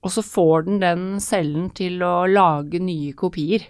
og 0.00 0.14
så 0.14 0.24
får 0.24 0.64
den 0.66 0.80
den 0.82 1.04
cellen 1.22 1.68
til 1.76 2.00
å 2.02 2.24
lage 2.30 2.80
nye 2.82 3.12
kopier. 3.18 3.68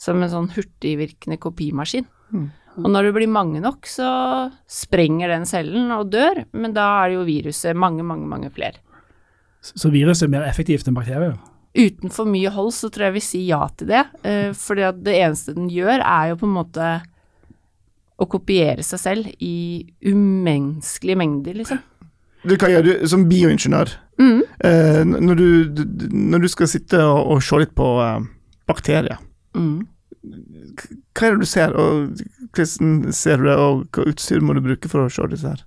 Som 0.00 0.20
en 0.22 0.30
sånn 0.30 0.52
hurtigvirkende 0.52 1.38
kopimaskin. 1.40 2.04
Og 2.76 2.88
når 2.92 3.08
det 3.08 3.12
blir 3.16 3.32
mange 3.32 3.62
nok, 3.64 3.88
så 3.88 4.08
sprenger 4.68 5.32
den 5.32 5.46
cellen 5.48 5.88
og 5.94 6.10
dør, 6.12 6.42
men 6.52 6.74
da 6.76 6.84
er 7.00 7.08
det 7.08 7.16
jo 7.16 7.26
viruset 7.28 7.78
mange, 7.78 8.04
mange, 8.04 8.28
mange 8.28 8.50
flere. 8.52 8.82
Så 9.64 9.90
viruset 9.90 10.26
er 10.26 10.34
mer 10.34 10.44
effektivt 10.46 10.86
enn 10.86 10.96
bakterier? 10.96 11.38
Uten 11.76 12.12
for 12.12 12.28
mye 12.28 12.52
hold 12.52 12.72
så 12.76 12.90
tror 12.92 13.08
jeg 13.08 13.16
vi 13.16 13.24
sier 13.24 13.48
ja 13.56 13.66
til 13.76 13.90
det, 13.90 14.04
eh, 14.28 14.52
for 14.56 14.78
det 14.78 15.16
eneste 15.16 15.56
den 15.56 15.70
gjør 15.72 16.00
er 16.00 16.30
jo 16.32 16.38
på 16.40 16.48
en 16.48 16.56
måte 16.56 16.90
å 18.18 18.26
kopiere 18.32 18.82
seg 18.86 18.98
selv 19.02 19.26
i 19.44 19.84
umenneskelige 20.06 21.18
mengder, 21.20 21.54
liksom. 21.60 21.78
Du, 22.46 22.54
Kaja, 22.60 22.82
du, 22.84 22.92
som 23.10 23.24
bioingeniør, 23.28 23.90
Mm. 24.18 24.42
eh, 24.64 25.02
når, 25.04 25.36
du, 25.36 25.84
når 26.14 26.40
du 26.40 26.48
skal 26.48 26.66
sitte 26.70 26.96
og, 27.04 27.26
og 27.34 27.42
se 27.44 27.58
litt 27.60 27.74
på 27.76 27.88
eh, 28.00 28.20
bakterier, 28.68 29.18
Mm. 29.56 29.86
hva 31.16 31.26
er 31.26 31.34
det 31.36 31.40
du 31.40 31.46
ser, 31.46 31.74
og 31.76 32.20
hvordan 32.56 33.12
ser 33.12 33.36
du 33.40 33.44
det, 33.44 33.56
og 33.56 33.84
hva 33.92 34.06
utstyr 34.10 34.40
må 34.44 34.54
du 34.56 34.60
bruke 34.64 34.88
for 34.88 35.04
å 35.04 35.10
se 35.12 35.26
disse 35.32 35.48
her? 35.52 35.64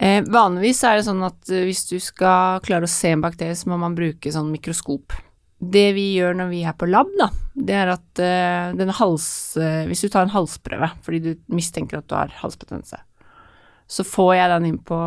Eh, 0.00 0.22
vanligvis 0.24 0.84
er 0.88 0.96
det 0.96 1.04
sånn 1.08 1.20
at 1.26 1.50
eh, 1.52 1.66
hvis 1.68 1.82
du 1.90 1.98
skal 2.00 2.60
klare 2.64 2.86
å 2.86 2.90
se 2.90 3.10
en 3.12 3.20
bakterie, 3.20 3.56
så 3.58 3.68
må 3.68 3.76
man 3.82 3.94
bruke 3.98 4.32
sånn 4.32 4.48
mikroskop. 4.54 5.12
Det 5.60 5.90
vi 5.92 6.06
gjør 6.16 6.38
når 6.38 6.48
vi 6.54 6.62
er 6.64 6.76
på 6.78 6.88
lab, 6.88 7.10
da, 7.20 7.28
det 7.52 7.76
er 7.76 7.92
at 7.92 8.22
uh, 8.22 8.72
denne 8.78 8.94
hals... 8.96 9.28
Uh, 9.60 9.84
hvis 9.90 10.00
du 10.00 10.08
tar 10.08 10.24
en 10.24 10.32
halsprøve 10.32 10.88
fordi 11.04 11.20
du 11.20 11.30
mistenker 11.52 12.00
at 12.00 12.08
du 12.08 12.16
har 12.16 12.32
halsbetennelse, 12.40 12.96
så 13.90 14.06
får 14.06 14.32
jeg 14.38 14.52
den 14.54 14.68
inn 14.70 14.80
på, 14.86 15.00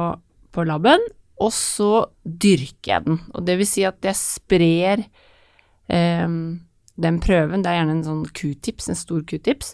på 0.54 0.68
laben, 0.68 1.02
og 1.42 1.50
så 1.56 2.06
dyrker 2.22 2.92
jeg 2.92 3.06
den. 3.08 3.20
Og 3.34 3.48
det 3.48 3.58
vil 3.60 3.70
si 3.70 3.86
at 3.88 3.98
jeg 4.06 4.20
sprer 4.20 5.06
um, 5.90 6.62
den 7.02 7.20
prøven, 7.24 7.66
det 7.66 7.72
er 7.72 7.80
gjerne 7.82 7.98
en 7.98 8.08
sånn 8.12 8.26
q-tips, 8.30 8.92
en 8.92 9.00
stor 9.00 9.24
q-tips, 9.26 9.74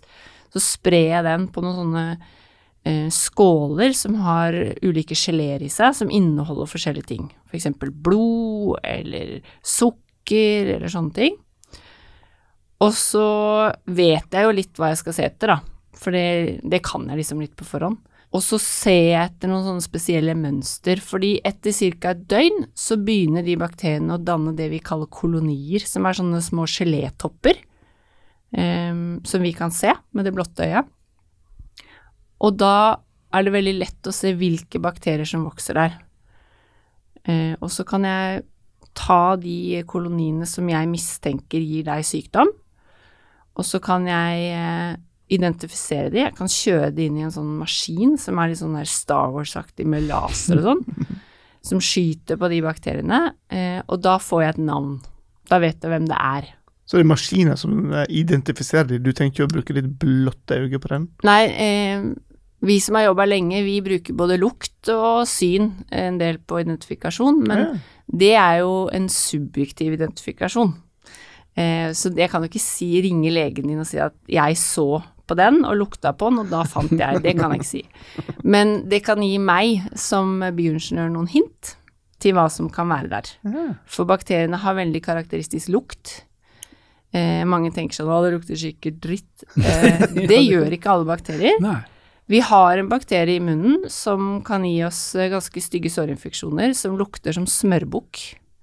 så 0.53 0.61
sprer 0.63 1.09
jeg 1.17 1.25
den 1.27 1.49
på 1.51 1.61
noen 1.65 1.79
sånne 1.81 2.05
uh, 2.15 3.09
skåler 3.11 3.91
som 3.97 4.15
har 4.23 4.55
ulike 4.79 5.17
geléer 5.17 5.65
i 5.65 5.73
seg, 5.73 5.91
som 5.97 6.13
inneholder 6.13 6.71
forskjellige 6.71 7.11
ting. 7.11 7.27
For 7.49 7.59
eksempel 7.59 7.91
blod 7.91 8.79
eller 8.87 9.41
sukker 9.59 10.07
eller 10.35 10.91
sånne 10.91 11.15
ting. 11.15 11.37
Og 12.79 12.93
så 12.95 13.25
vet 13.91 14.31
jeg 14.31 14.45
jo 14.45 14.55
litt 14.55 14.77
hva 14.79 14.93
jeg 14.93 15.01
skal 15.01 15.15
se 15.17 15.25
etter, 15.27 15.55
da. 15.55 15.59
For 15.99 16.15
det, 16.15 16.61
det 16.63 16.79
kan 16.85 17.07
jeg 17.09 17.19
liksom 17.19 17.41
litt 17.43 17.57
på 17.59 17.67
forhånd. 17.67 17.99
Og 18.29 18.43
så 18.45 18.59
ser 18.61 18.99
jeg 19.09 19.23
etter 19.23 19.49
noen 19.49 19.65
sånne 19.65 19.83
spesielle 19.83 20.35
mønster, 20.37 21.01
fordi 21.01 21.39
etter 21.45 21.73
ca. 21.73 22.11
et 22.13 22.27
døgn 22.29 22.67
så 22.77 22.99
begynner 23.01 23.45
de 23.45 23.57
bakteriene 23.57 24.15
å 24.15 24.21
danne 24.21 24.53
det 24.57 24.67
vi 24.69 24.81
kaller 24.85 25.09
kolonier, 25.09 25.81
som 25.81 26.05
er 26.05 26.19
sånne 26.19 26.41
små 26.45 26.67
gelétopper, 26.69 27.57
um, 28.53 29.17
som 29.25 29.41
vi 29.41 29.53
kan 29.57 29.73
se 29.73 29.95
med 30.13 30.29
det 30.29 30.35
blotte 30.37 30.67
øyet. 30.67 30.93
Og 32.45 32.61
da 32.61 33.01
er 33.33 33.45
det 33.45 33.55
veldig 33.57 33.75
lett 33.81 34.09
å 34.09 34.13
se 34.15 34.35
hvilke 34.37 34.81
bakterier 34.81 35.27
som 35.27 35.49
vokser 35.49 35.81
der. 35.81 35.97
Uh, 37.25 37.57
og 37.57 37.73
så 37.73 37.83
kan 37.87 38.05
jeg 38.05 38.45
ta 38.99 39.35
de 39.39 39.83
koloniene 39.87 40.47
som 40.49 40.67
jeg 40.69 40.89
mistenker 40.91 41.63
gir 41.63 41.85
deg 41.87 42.03
sykdom, 42.07 42.51
og 43.59 43.67
så 43.67 43.79
kan 43.83 44.05
jeg 44.07 44.51
eh, 44.55 44.99
identifisere 45.35 46.11
de. 46.13 46.23
Jeg 46.25 46.35
kan 46.37 46.51
kjøre 46.51 46.91
de 46.95 47.07
inn 47.07 47.17
i 47.19 47.25
en 47.27 47.33
sånn 47.33 47.49
maskin 47.59 48.15
som 48.19 48.39
er 48.39 48.51
litt 48.51 48.61
sånn 48.61 48.77
der 48.77 48.89
Star 48.89 49.33
Wars-aktig 49.33 49.87
med 49.89 50.07
laser 50.09 50.61
og 50.61 50.69
sånn, 50.69 51.09
som 51.69 51.81
skyter 51.83 52.39
på 52.39 52.49
de 52.51 52.61
bakteriene, 52.65 53.23
eh, 53.51 53.81
og 53.87 53.99
da 54.05 54.17
får 54.23 54.45
jeg 54.45 54.55
et 54.55 54.63
navn. 54.69 54.95
Da 55.49 55.59
vet 55.61 55.83
jeg 55.83 55.91
hvem 55.91 56.07
det 56.09 56.17
er. 56.19 56.53
Så 56.89 56.97
det 56.97 57.03
er 57.03 57.11
maskiner 57.11 57.59
som 57.59 57.91
eh, 57.93 58.07
identifiserer 58.21 58.87
de, 58.89 59.01
Du 59.03 59.11
tenker 59.13 59.45
å 59.45 59.51
bruke 59.51 59.75
litt 59.77 59.91
blotte 60.01 60.57
øyne 60.57 60.81
på 60.81 60.89
den? 60.89 61.09
Nei, 61.27 61.41
eh, 61.53 62.07
vi 62.61 62.79
som 62.83 62.95
har 62.95 63.05
jobba 63.09 63.25
lenge, 63.27 63.63
vi 63.63 63.79
bruker 63.81 64.13
både 64.13 64.37
lukt 64.39 64.89
og 64.93 65.25
syn 65.27 65.71
en 65.91 66.17
del 66.19 66.37
på 66.39 66.59
identifikasjon, 66.63 67.43
men 67.47 67.57
Ja. 67.57 67.73
det 68.11 68.33
er 68.35 68.59
jo 68.59 68.89
en 68.91 69.07
subjektiv 69.07 69.93
identifikasjon. 69.93 70.73
Eh, 71.55 71.91
så 71.91 72.11
jeg 72.15 72.29
kan 72.29 72.41
jo 72.43 72.47
ikke 72.49 72.59
si, 72.61 73.01
ringe 73.01 73.31
legen 73.31 73.67
din 73.67 73.79
og 73.79 73.87
si 73.87 73.97
at 73.97 74.13
jeg 74.27 74.55
så 74.55 75.01
på 75.27 75.35
den 75.37 75.63
og 75.65 75.75
lukta 75.77 76.11
på 76.17 76.29
den, 76.29 76.39
og 76.39 76.49
da 76.49 76.63
fant 76.63 76.91
jeg. 76.91 77.21
Det 77.21 77.35
kan 77.37 77.51
jeg 77.51 77.59
ikke 77.59 77.65
si. 77.69 77.83
Men 78.43 78.89
det 78.89 79.03
kan 79.05 79.21
gi 79.21 79.37
meg 79.37 79.89
som 79.95 80.39
bioingeniør 80.39 81.11
noen 81.11 81.27
hint. 81.29 81.75
til 82.19 82.33
hva 82.35 82.49
som 82.51 82.67
kan 82.69 82.89
være 82.89 83.07
der. 83.07 83.77
For 83.87 84.03
bakteriene 84.03 84.57
har 84.59 84.73
veldig 84.75 84.99
karakteristisk 85.01 85.69
lukt. 85.71 86.23
Eh, 87.13 87.45
mange 87.45 87.71
tenker 87.71 87.95
sånn 87.95 88.09
'Å, 88.11 88.23
det 88.25 88.33
lukter 88.33 88.57
sikkert 88.59 88.99
dritt'. 88.99 89.45
Eh, 89.55 89.99
det 90.27 90.41
gjør 90.43 90.67
ikke 90.75 90.89
alle 90.91 91.05
bakterier. 91.07 91.55
Nei. 91.61 91.79
Vi 92.29 92.39
har 92.45 92.77
en 92.77 92.89
bakterie 92.91 93.39
i 93.39 93.41
munnen 93.41 93.87
som 93.89 94.43
kan 94.45 94.65
gi 94.67 94.83
oss 94.85 95.15
eh, 95.17 95.31
ganske 95.31 95.61
stygge 95.65 95.89
sårinfeksjoner, 95.89 96.75
som 96.77 96.97
lukter 96.99 97.33
som 97.33 97.47
smørbukk. 97.49 98.19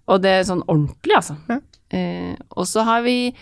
Og 0.07 0.23
det 0.23 0.31
er 0.37 0.47
sånn 0.47 0.63
ordentlig, 0.71 1.17
altså. 1.19 1.35
Ja. 1.51 1.59
Eh, 1.91 2.37
og 2.55 2.69
så 2.71 2.85
har 2.87 3.03
vi 3.03 3.33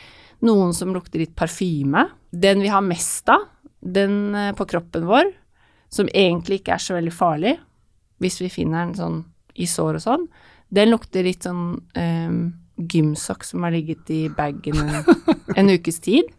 noen 0.45 0.73
som 0.77 0.95
lukter 0.97 1.21
litt 1.21 1.35
parfyme. 1.37 2.07
Den 2.33 2.65
vi 2.65 2.73
har 2.73 2.85
mest 2.85 3.29
av, 3.29 3.45
den 3.85 4.35
eh, 4.35 4.55
på 4.57 4.65
kroppen 4.71 5.05
vår, 5.11 5.29
som 5.93 6.09
egentlig 6.09 6.63
ikke 6.63 6.79
er 6.79 6.85
så 6.87 6.97
veldig 6.97 7.13
farlig, 7.15 7.59
hvis 8.25 8.41
vi 8.41 8.53
finner 8.53 8.87
den 8.87 8.97
sånn 8.97 9.23
i 9.61 9.69
sår 9.69 10.01
og 10.01 10.07
sånn, 10.07 10.29
den 10.75 10.89
lukter 10.91 11.27
litt 11.27 11.45
sånn 11.45 11.77
eh, 12.01 12.33
gymsokk 12.81 13.45
som 13.45 13.69
har 13.69 13.77
ligget 13.77 14.09
i 14.11 14.23
bagen 14.33 14.81
en, 14.89 15.29
en 15.61 15.75
ukes 15.77 16.01
tid. 16.03 16.33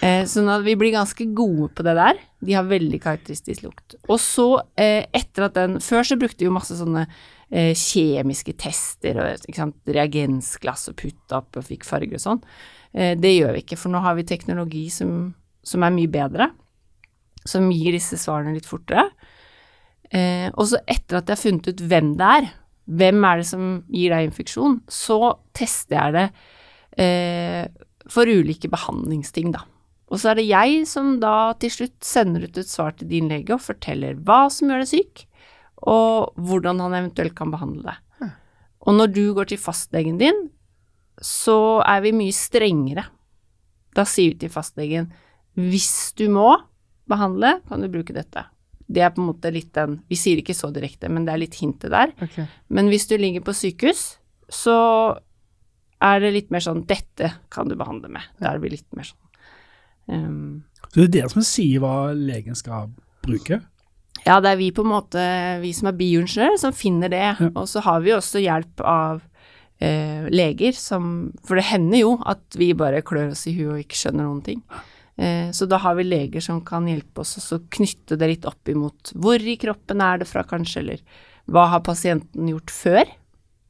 Eh, 0.00 0.24
sånn 0.24 0.48
at 0.48 0.62
vi 0.64 0.74
blir 0.78 0.94
ganske 0.94 1.26
gode 1.36 1.68
på 1.76 1.84
det 1.84 1.92
der. 1.98 2.20
De 2.40 2.54
har 2.56 2.64
veldig 2.64 3.00
karakteristisk 3.02 3.66
lukt. 3.66 3.96
Og 4.08 4.16
så, 4.22 4.62
eh, 4.76 5.04
etter 5.12 5.44
at 5.44 5.54
den 5.58 5.78
Før 5.80 6.02
så 6.02 6.16
brukte 6.16 6.40
vi 6.40 6.48
jo 6.48 6.54
masse 6.54 6.72
sånne 6.72 7.06
eh, 7.52 7.74
kjemiske 7.76 8.56
tester 8.56 9.20
og 9.20 9.54
sant, 9.54 9.76
reagensglass 9.84 10.88
og 10.88 10.96
putta 10.96 11.42
opp 11.42 11.60
og 11.60 11.66
fikk 11.68 11.84
farger 11.84 12.16
og 12.16 12.24
sånn. 12.24 12.40
Eh, 12.94 13.14
det 13.14 13.36
gjør 13.36 13.52
vi 13.52 13.62
ikke, 13.66 13.76
for 13.76 13.92
nå 13.92 14.00
har 14.00 14.16
vi 14.16 14.24
teknologi 14.24 14.88
som, 14.90 15.34
som 15.62 15.84
er 15.84 15.92
mye 15.92 16.08
bedre. 16.08 16.48
Som 17.44 17.70
gir 17.74 17.92
disse 17.92 18.16
svarene 18.16 18.54
litt 18.56 18.68
fortere. 18.68 19.10
Eh, 20.12 20.48
og 20.56 20.68
så 20.68 20.80
etter 20.86 21.20
at 21.20 21.28
jeg 21.28 21.36
har 21.36 21.42
funnet 21.42 21.68
ut 21.68 21.84
hvem 21.88 22.16
det 22.16 22.32
er, 22.38 22.50
hvem 22.92 23.24
er 23.24 23.40
det 23.40 23.46
som 23.48 23.68
gir 23.92 24.12
deg 24.12 24.28
infeksjon, 24.28 24.80
så 24.90 25.36
tester 25.56 25.98
jeg 25.98 26.16
det 26.16 26.26
eh, 27.00 27.68
for 28.10 28.28
ulike 28.28 28.68
behandlingsting, 28.72 29.52
da. 29.54 29.62
Og 30.12 30.20
så 30.20 30.32
er 30.32 30.38
det 30.38 30.48
jeg 30.50 30.84
som 30.88 31.14
da 31.22 31.54
til 31.60 31.72
slutt 31.72 32.04
sender 32.04 32.44
ut 32.44 32.58
et 32.60 32.68
svar 32.68 32.92
til 32.98 33.08
din 33.08 33.30
lege 33.32 33.54
og 33.56 33.64
forteller 33.64 34.18
hva 34.20 34.44
som 34.52 34.68
gjør 34.68 34.84
deg 34.84 34.90
syk, 34.90 35.22
og 35.88 36.36
hvordan 36.36 36.82
han 36.84 36.98
eventuelt 37.00 37.34
kan 37.38 37.52
behandle 37.54 37.88
det. 37.88 37.98
Og 38.82 38.98
når 38.98 39.12
du 39.14 39.24
går 39.36 39.48
til 39.50 39.60
fastlegen 39.62 40.18
din, 40.20 40.38
så 41.22 41.80
er 41.86 42.02
vi 42.04 42.14
mye 42.16 42.34
strengere. 42.34 43.06
Da 43.94 44.04
sier 44.08 44.34
vi 44.34 44.42
til 44.44 44.52
fastlegen 44.52 45.10
hvis 45.58 46.12
du 46.18 46.26
må 46.32 46.54
behandle, 47.10 47.58
kan 47.68 47.82
du 47.82 47.90
bruke 47.92 48.14
dette. 48.16 48.46
Det 48.92 49.04
er 49.04 49.12
på 49.14 49.22
en 49.22 49.30
måte 49.30 49.52
litt 49.52 49.70
den 49.76 50.00
Vi 50.10 50.16
sier 50.18 50.40
ikke 50.40 50.56
så 50.56 50.72
direkte, 50.74 51.08
men 51.12 51.24
det 51.24 51.32
er 51.32 51.40
litt 51.40 51.56
hintet 51.60 51.92
der. 51.92 52.12
Okay. 52.24 52.48
Men 52.68 52.90
hvis 52.92 53.06
du 53.08 53.16
ligger 53.20 53.44
på 53.44 53.54
sykehus, 53.56 54.16
så 54.52 54.76
er 56.02 56.20
det 56.20 56.32
litt 56.34 56.50
mer 56.52 56.64
sånn 56.64 56.82
Dette 56.88 57.36
kan 57.52 57.70
du 57.70 57.76
behandle 57.78 58.10
med. 58.12 58.26
Da 58.40 58.50
er 58.50 58.60
det 58.60 58.74
litt 58.74 58.88
mer 58.96 59.08
sånn 59.08 59.20
ehm, 60.08 60.62
Så 60.88 61.00
det 61.00 61.04
er 61.04 61.12
dere 61.18 61.32
som 61.32 61.44
sier 61.46 61.82
hva 61.82 62.12
legen 62.16 62.58
skal 62.58 62.90
bruke? 63.22 63.60
Ja, 64.22 64.38
det 64.42 64.52
er 64.52 64.58
vi 64.60 64.70
på 64.74 64.84
en 64.84 64.92
måte, 64.92 65.22
vi 65.62 65.72
som 65.74 65.90
er 65.90 65.98
bioingeniører, 65.98 66.58
som 66.60 66.74
finner 66.76 67.10
det. 67.10 67.26
Og 67.58 67.66
så 67.70 67.82
har 67.82 68.02
vi 68.04 68.14
også 68.14 68.42
hjelp 68.42 68.82
av 68.86 69.22
eh, 69.82 70.28
leger 70.30 70.76
som 70.78 71.32
For 71.46 71.58
det 71.58 71.66
hender 71.72 72.04
jo 72.04 72.12
at 72.30 72.58
vi 72.58 72.72
bare 72.78 73.02
klør 73.02 73.32
oss 73.34 73.46
i 73.50 73.56
huet 73.56 73.72
og 73.74 73.82
ikke 73.82 73.98
skjønner 73.98 74.28
noen 74.28 74.44
ting. 74.46 74.62
Eh, 75.16 75.50
så 75.52 75.66
da 75.68 75.80
har 75.82 75.98
vi 75.98 76.06
leger 76.06 76.44
som 76.44 76.62
kan 76.64 76.86
hjelpe 76.88 77.24
oss 77.24 77.52
å 77.52 77.60
knytte 77.72 78.18
det 78.20 78.30
litt 78.30 78.46
opp 78.48 78.68
imot 78.70 79.12
hvor 79.18 79.42
i 79.42 79.58
kroppen 79.60 80.04
er 80.04 80.22
det 80.22 80.30
fra, 80.30 80.44
kanskje, 80.46 80.84
eller 80.84 81.02
hva 81.50 81.66
har 81.72 81.82
pasienten 81.84 82.48
gjort 82.52 82.70
før? 82.72 83.02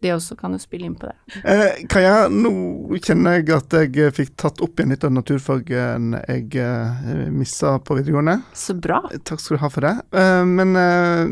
Det 0.02 0.10
også 0.10 0.34
kan 0.38 0.54
jo 0.56 0.58
spille 0.58 0.88
inn 0.88 0.96
på 0.98 1.06
det. 1.06 1.14
Eh, 1.46 1.84
Kaja, 1.90 2.26
nå 2.26 2.50
kjenner 2.98 3.38
jeg 3.38 3.52
at 3.54 3.76
jeg 3.76 3.92
eh, 4.02 4.14
fikk 4.14 4.32
tatt 4.40 4.62
opp 4.64 4.80
igjen 4.80 4.94
litt 4.94 5.06
av 5.06 5.12
naturfagen 5.14 6.16
jeg 6.18 6.58
eh, 6.58 7.28
missa 7.30 7.76
på 7.78 8.00
videregående. 8.00 8.40
Så 8.58 8.74
bra. 8.74 8.98
Takk 9.22 9.42
skal 9.42 9.60
du 9.60 9.62
ha 9.62 9.70
for 9.70 9.86
det. 9.86 9.94
Eh, 10.18 10.42
men, 10.48 10.74
eh, 10.80 11.22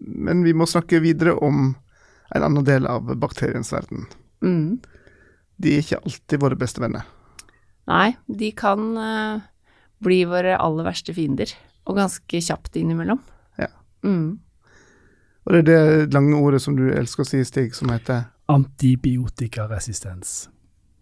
men 0.00 0.42
vi 0.42 0.56
må 0.56 0.66
snakke 0.66 1.02
videre 1.04 1.36
om 1.38 1.70
en 2.34 2.46
annen 2.46 2.66
del 2.66 2.90
av 2.90 3.14
bakteriens 3.22 3.70
verden. 3.72 4.08
Mm. 4.42 4.80
De 5.60 5.76
er 5.76 5.84
ikke 5.84 6.02
alltid 6.02 6.42
våre 6.42 6.58
beste 6.58 6.82
venner. 6.82 7.06
Nei, 7.90 8.14
de 8.26 8.50
kan 8.56 8.86
eh, 8.98 9.48
bli 10.02 10.22
våre 10.28 10.58
aller 10.58 10.86
verste 10.86 11.14
fiender, 11.14 11.52
og 11.86 11.98
ganske 11.98 12.42
kjapt 12.42 12.78
innimellom. 12.80 13.22
Ja. 13.60 13.70
Mm. 14.06 14.40
Og 15.46 15.52
det 15.52 15.74
er 15.74 15.90
det 16.04 16.14
lange 16.14 16.36
ordet 16.36 16.62
som 16.62 16.76
du 16.76 16.88
elsker 16.92 17.24
å 17.24 17.28
si, 17.28 17.42
Stig, 17.44 17.74
som 17.76 17.92
heter 17.92 18.28
Antibiotikaresistens. 18.50 20.50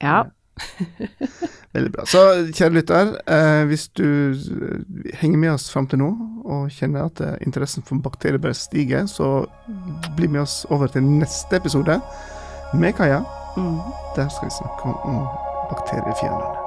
Ja. 0.03 0.25
Veldig 1.73 1.93
bra. 1.93 2.05
Så 2.07 2.21
kjære 2.55 2.75
lytter, 2.75 3.15
eh, 3.29 3.65
hvis 3.71 3.89
du 3.89 4.33
eh, 4.33 5.17
henger 5.21 5.39
med 5.39 5.53
oss 5.53 5.71
fram 5.73 5.87
til 5.87 6.03
nå, 6.03 6.11
og 6.45 6.71
kjenner 6.75 7.09
at 7.09 7.23
eh, 7.25 7.37
interessen 7.47 7.87
for 7.87 8.03
bakterier 8.05 8.43
bare 8.43 8.55
stiger, 8.55 9.07
så 9.07 9.47
bli 10.17 10.29
med 10.29 10.45
oss 10.47 10.65
over 10.71 10.91
til 10.93 11.03
neste 11.03 11.57
episode 11.57 12.01
med 12.75 12.93
Kaja. 12.93 13.23
Mm. 13.57 13.77
Der 14.17 14.29
skal 14.29 14.49
vi 14.49 14.57
snakke 14.61 14.93
om, 14.93 14.97
om 15.05 15.27
bakteriefiendene. 15.71 16.58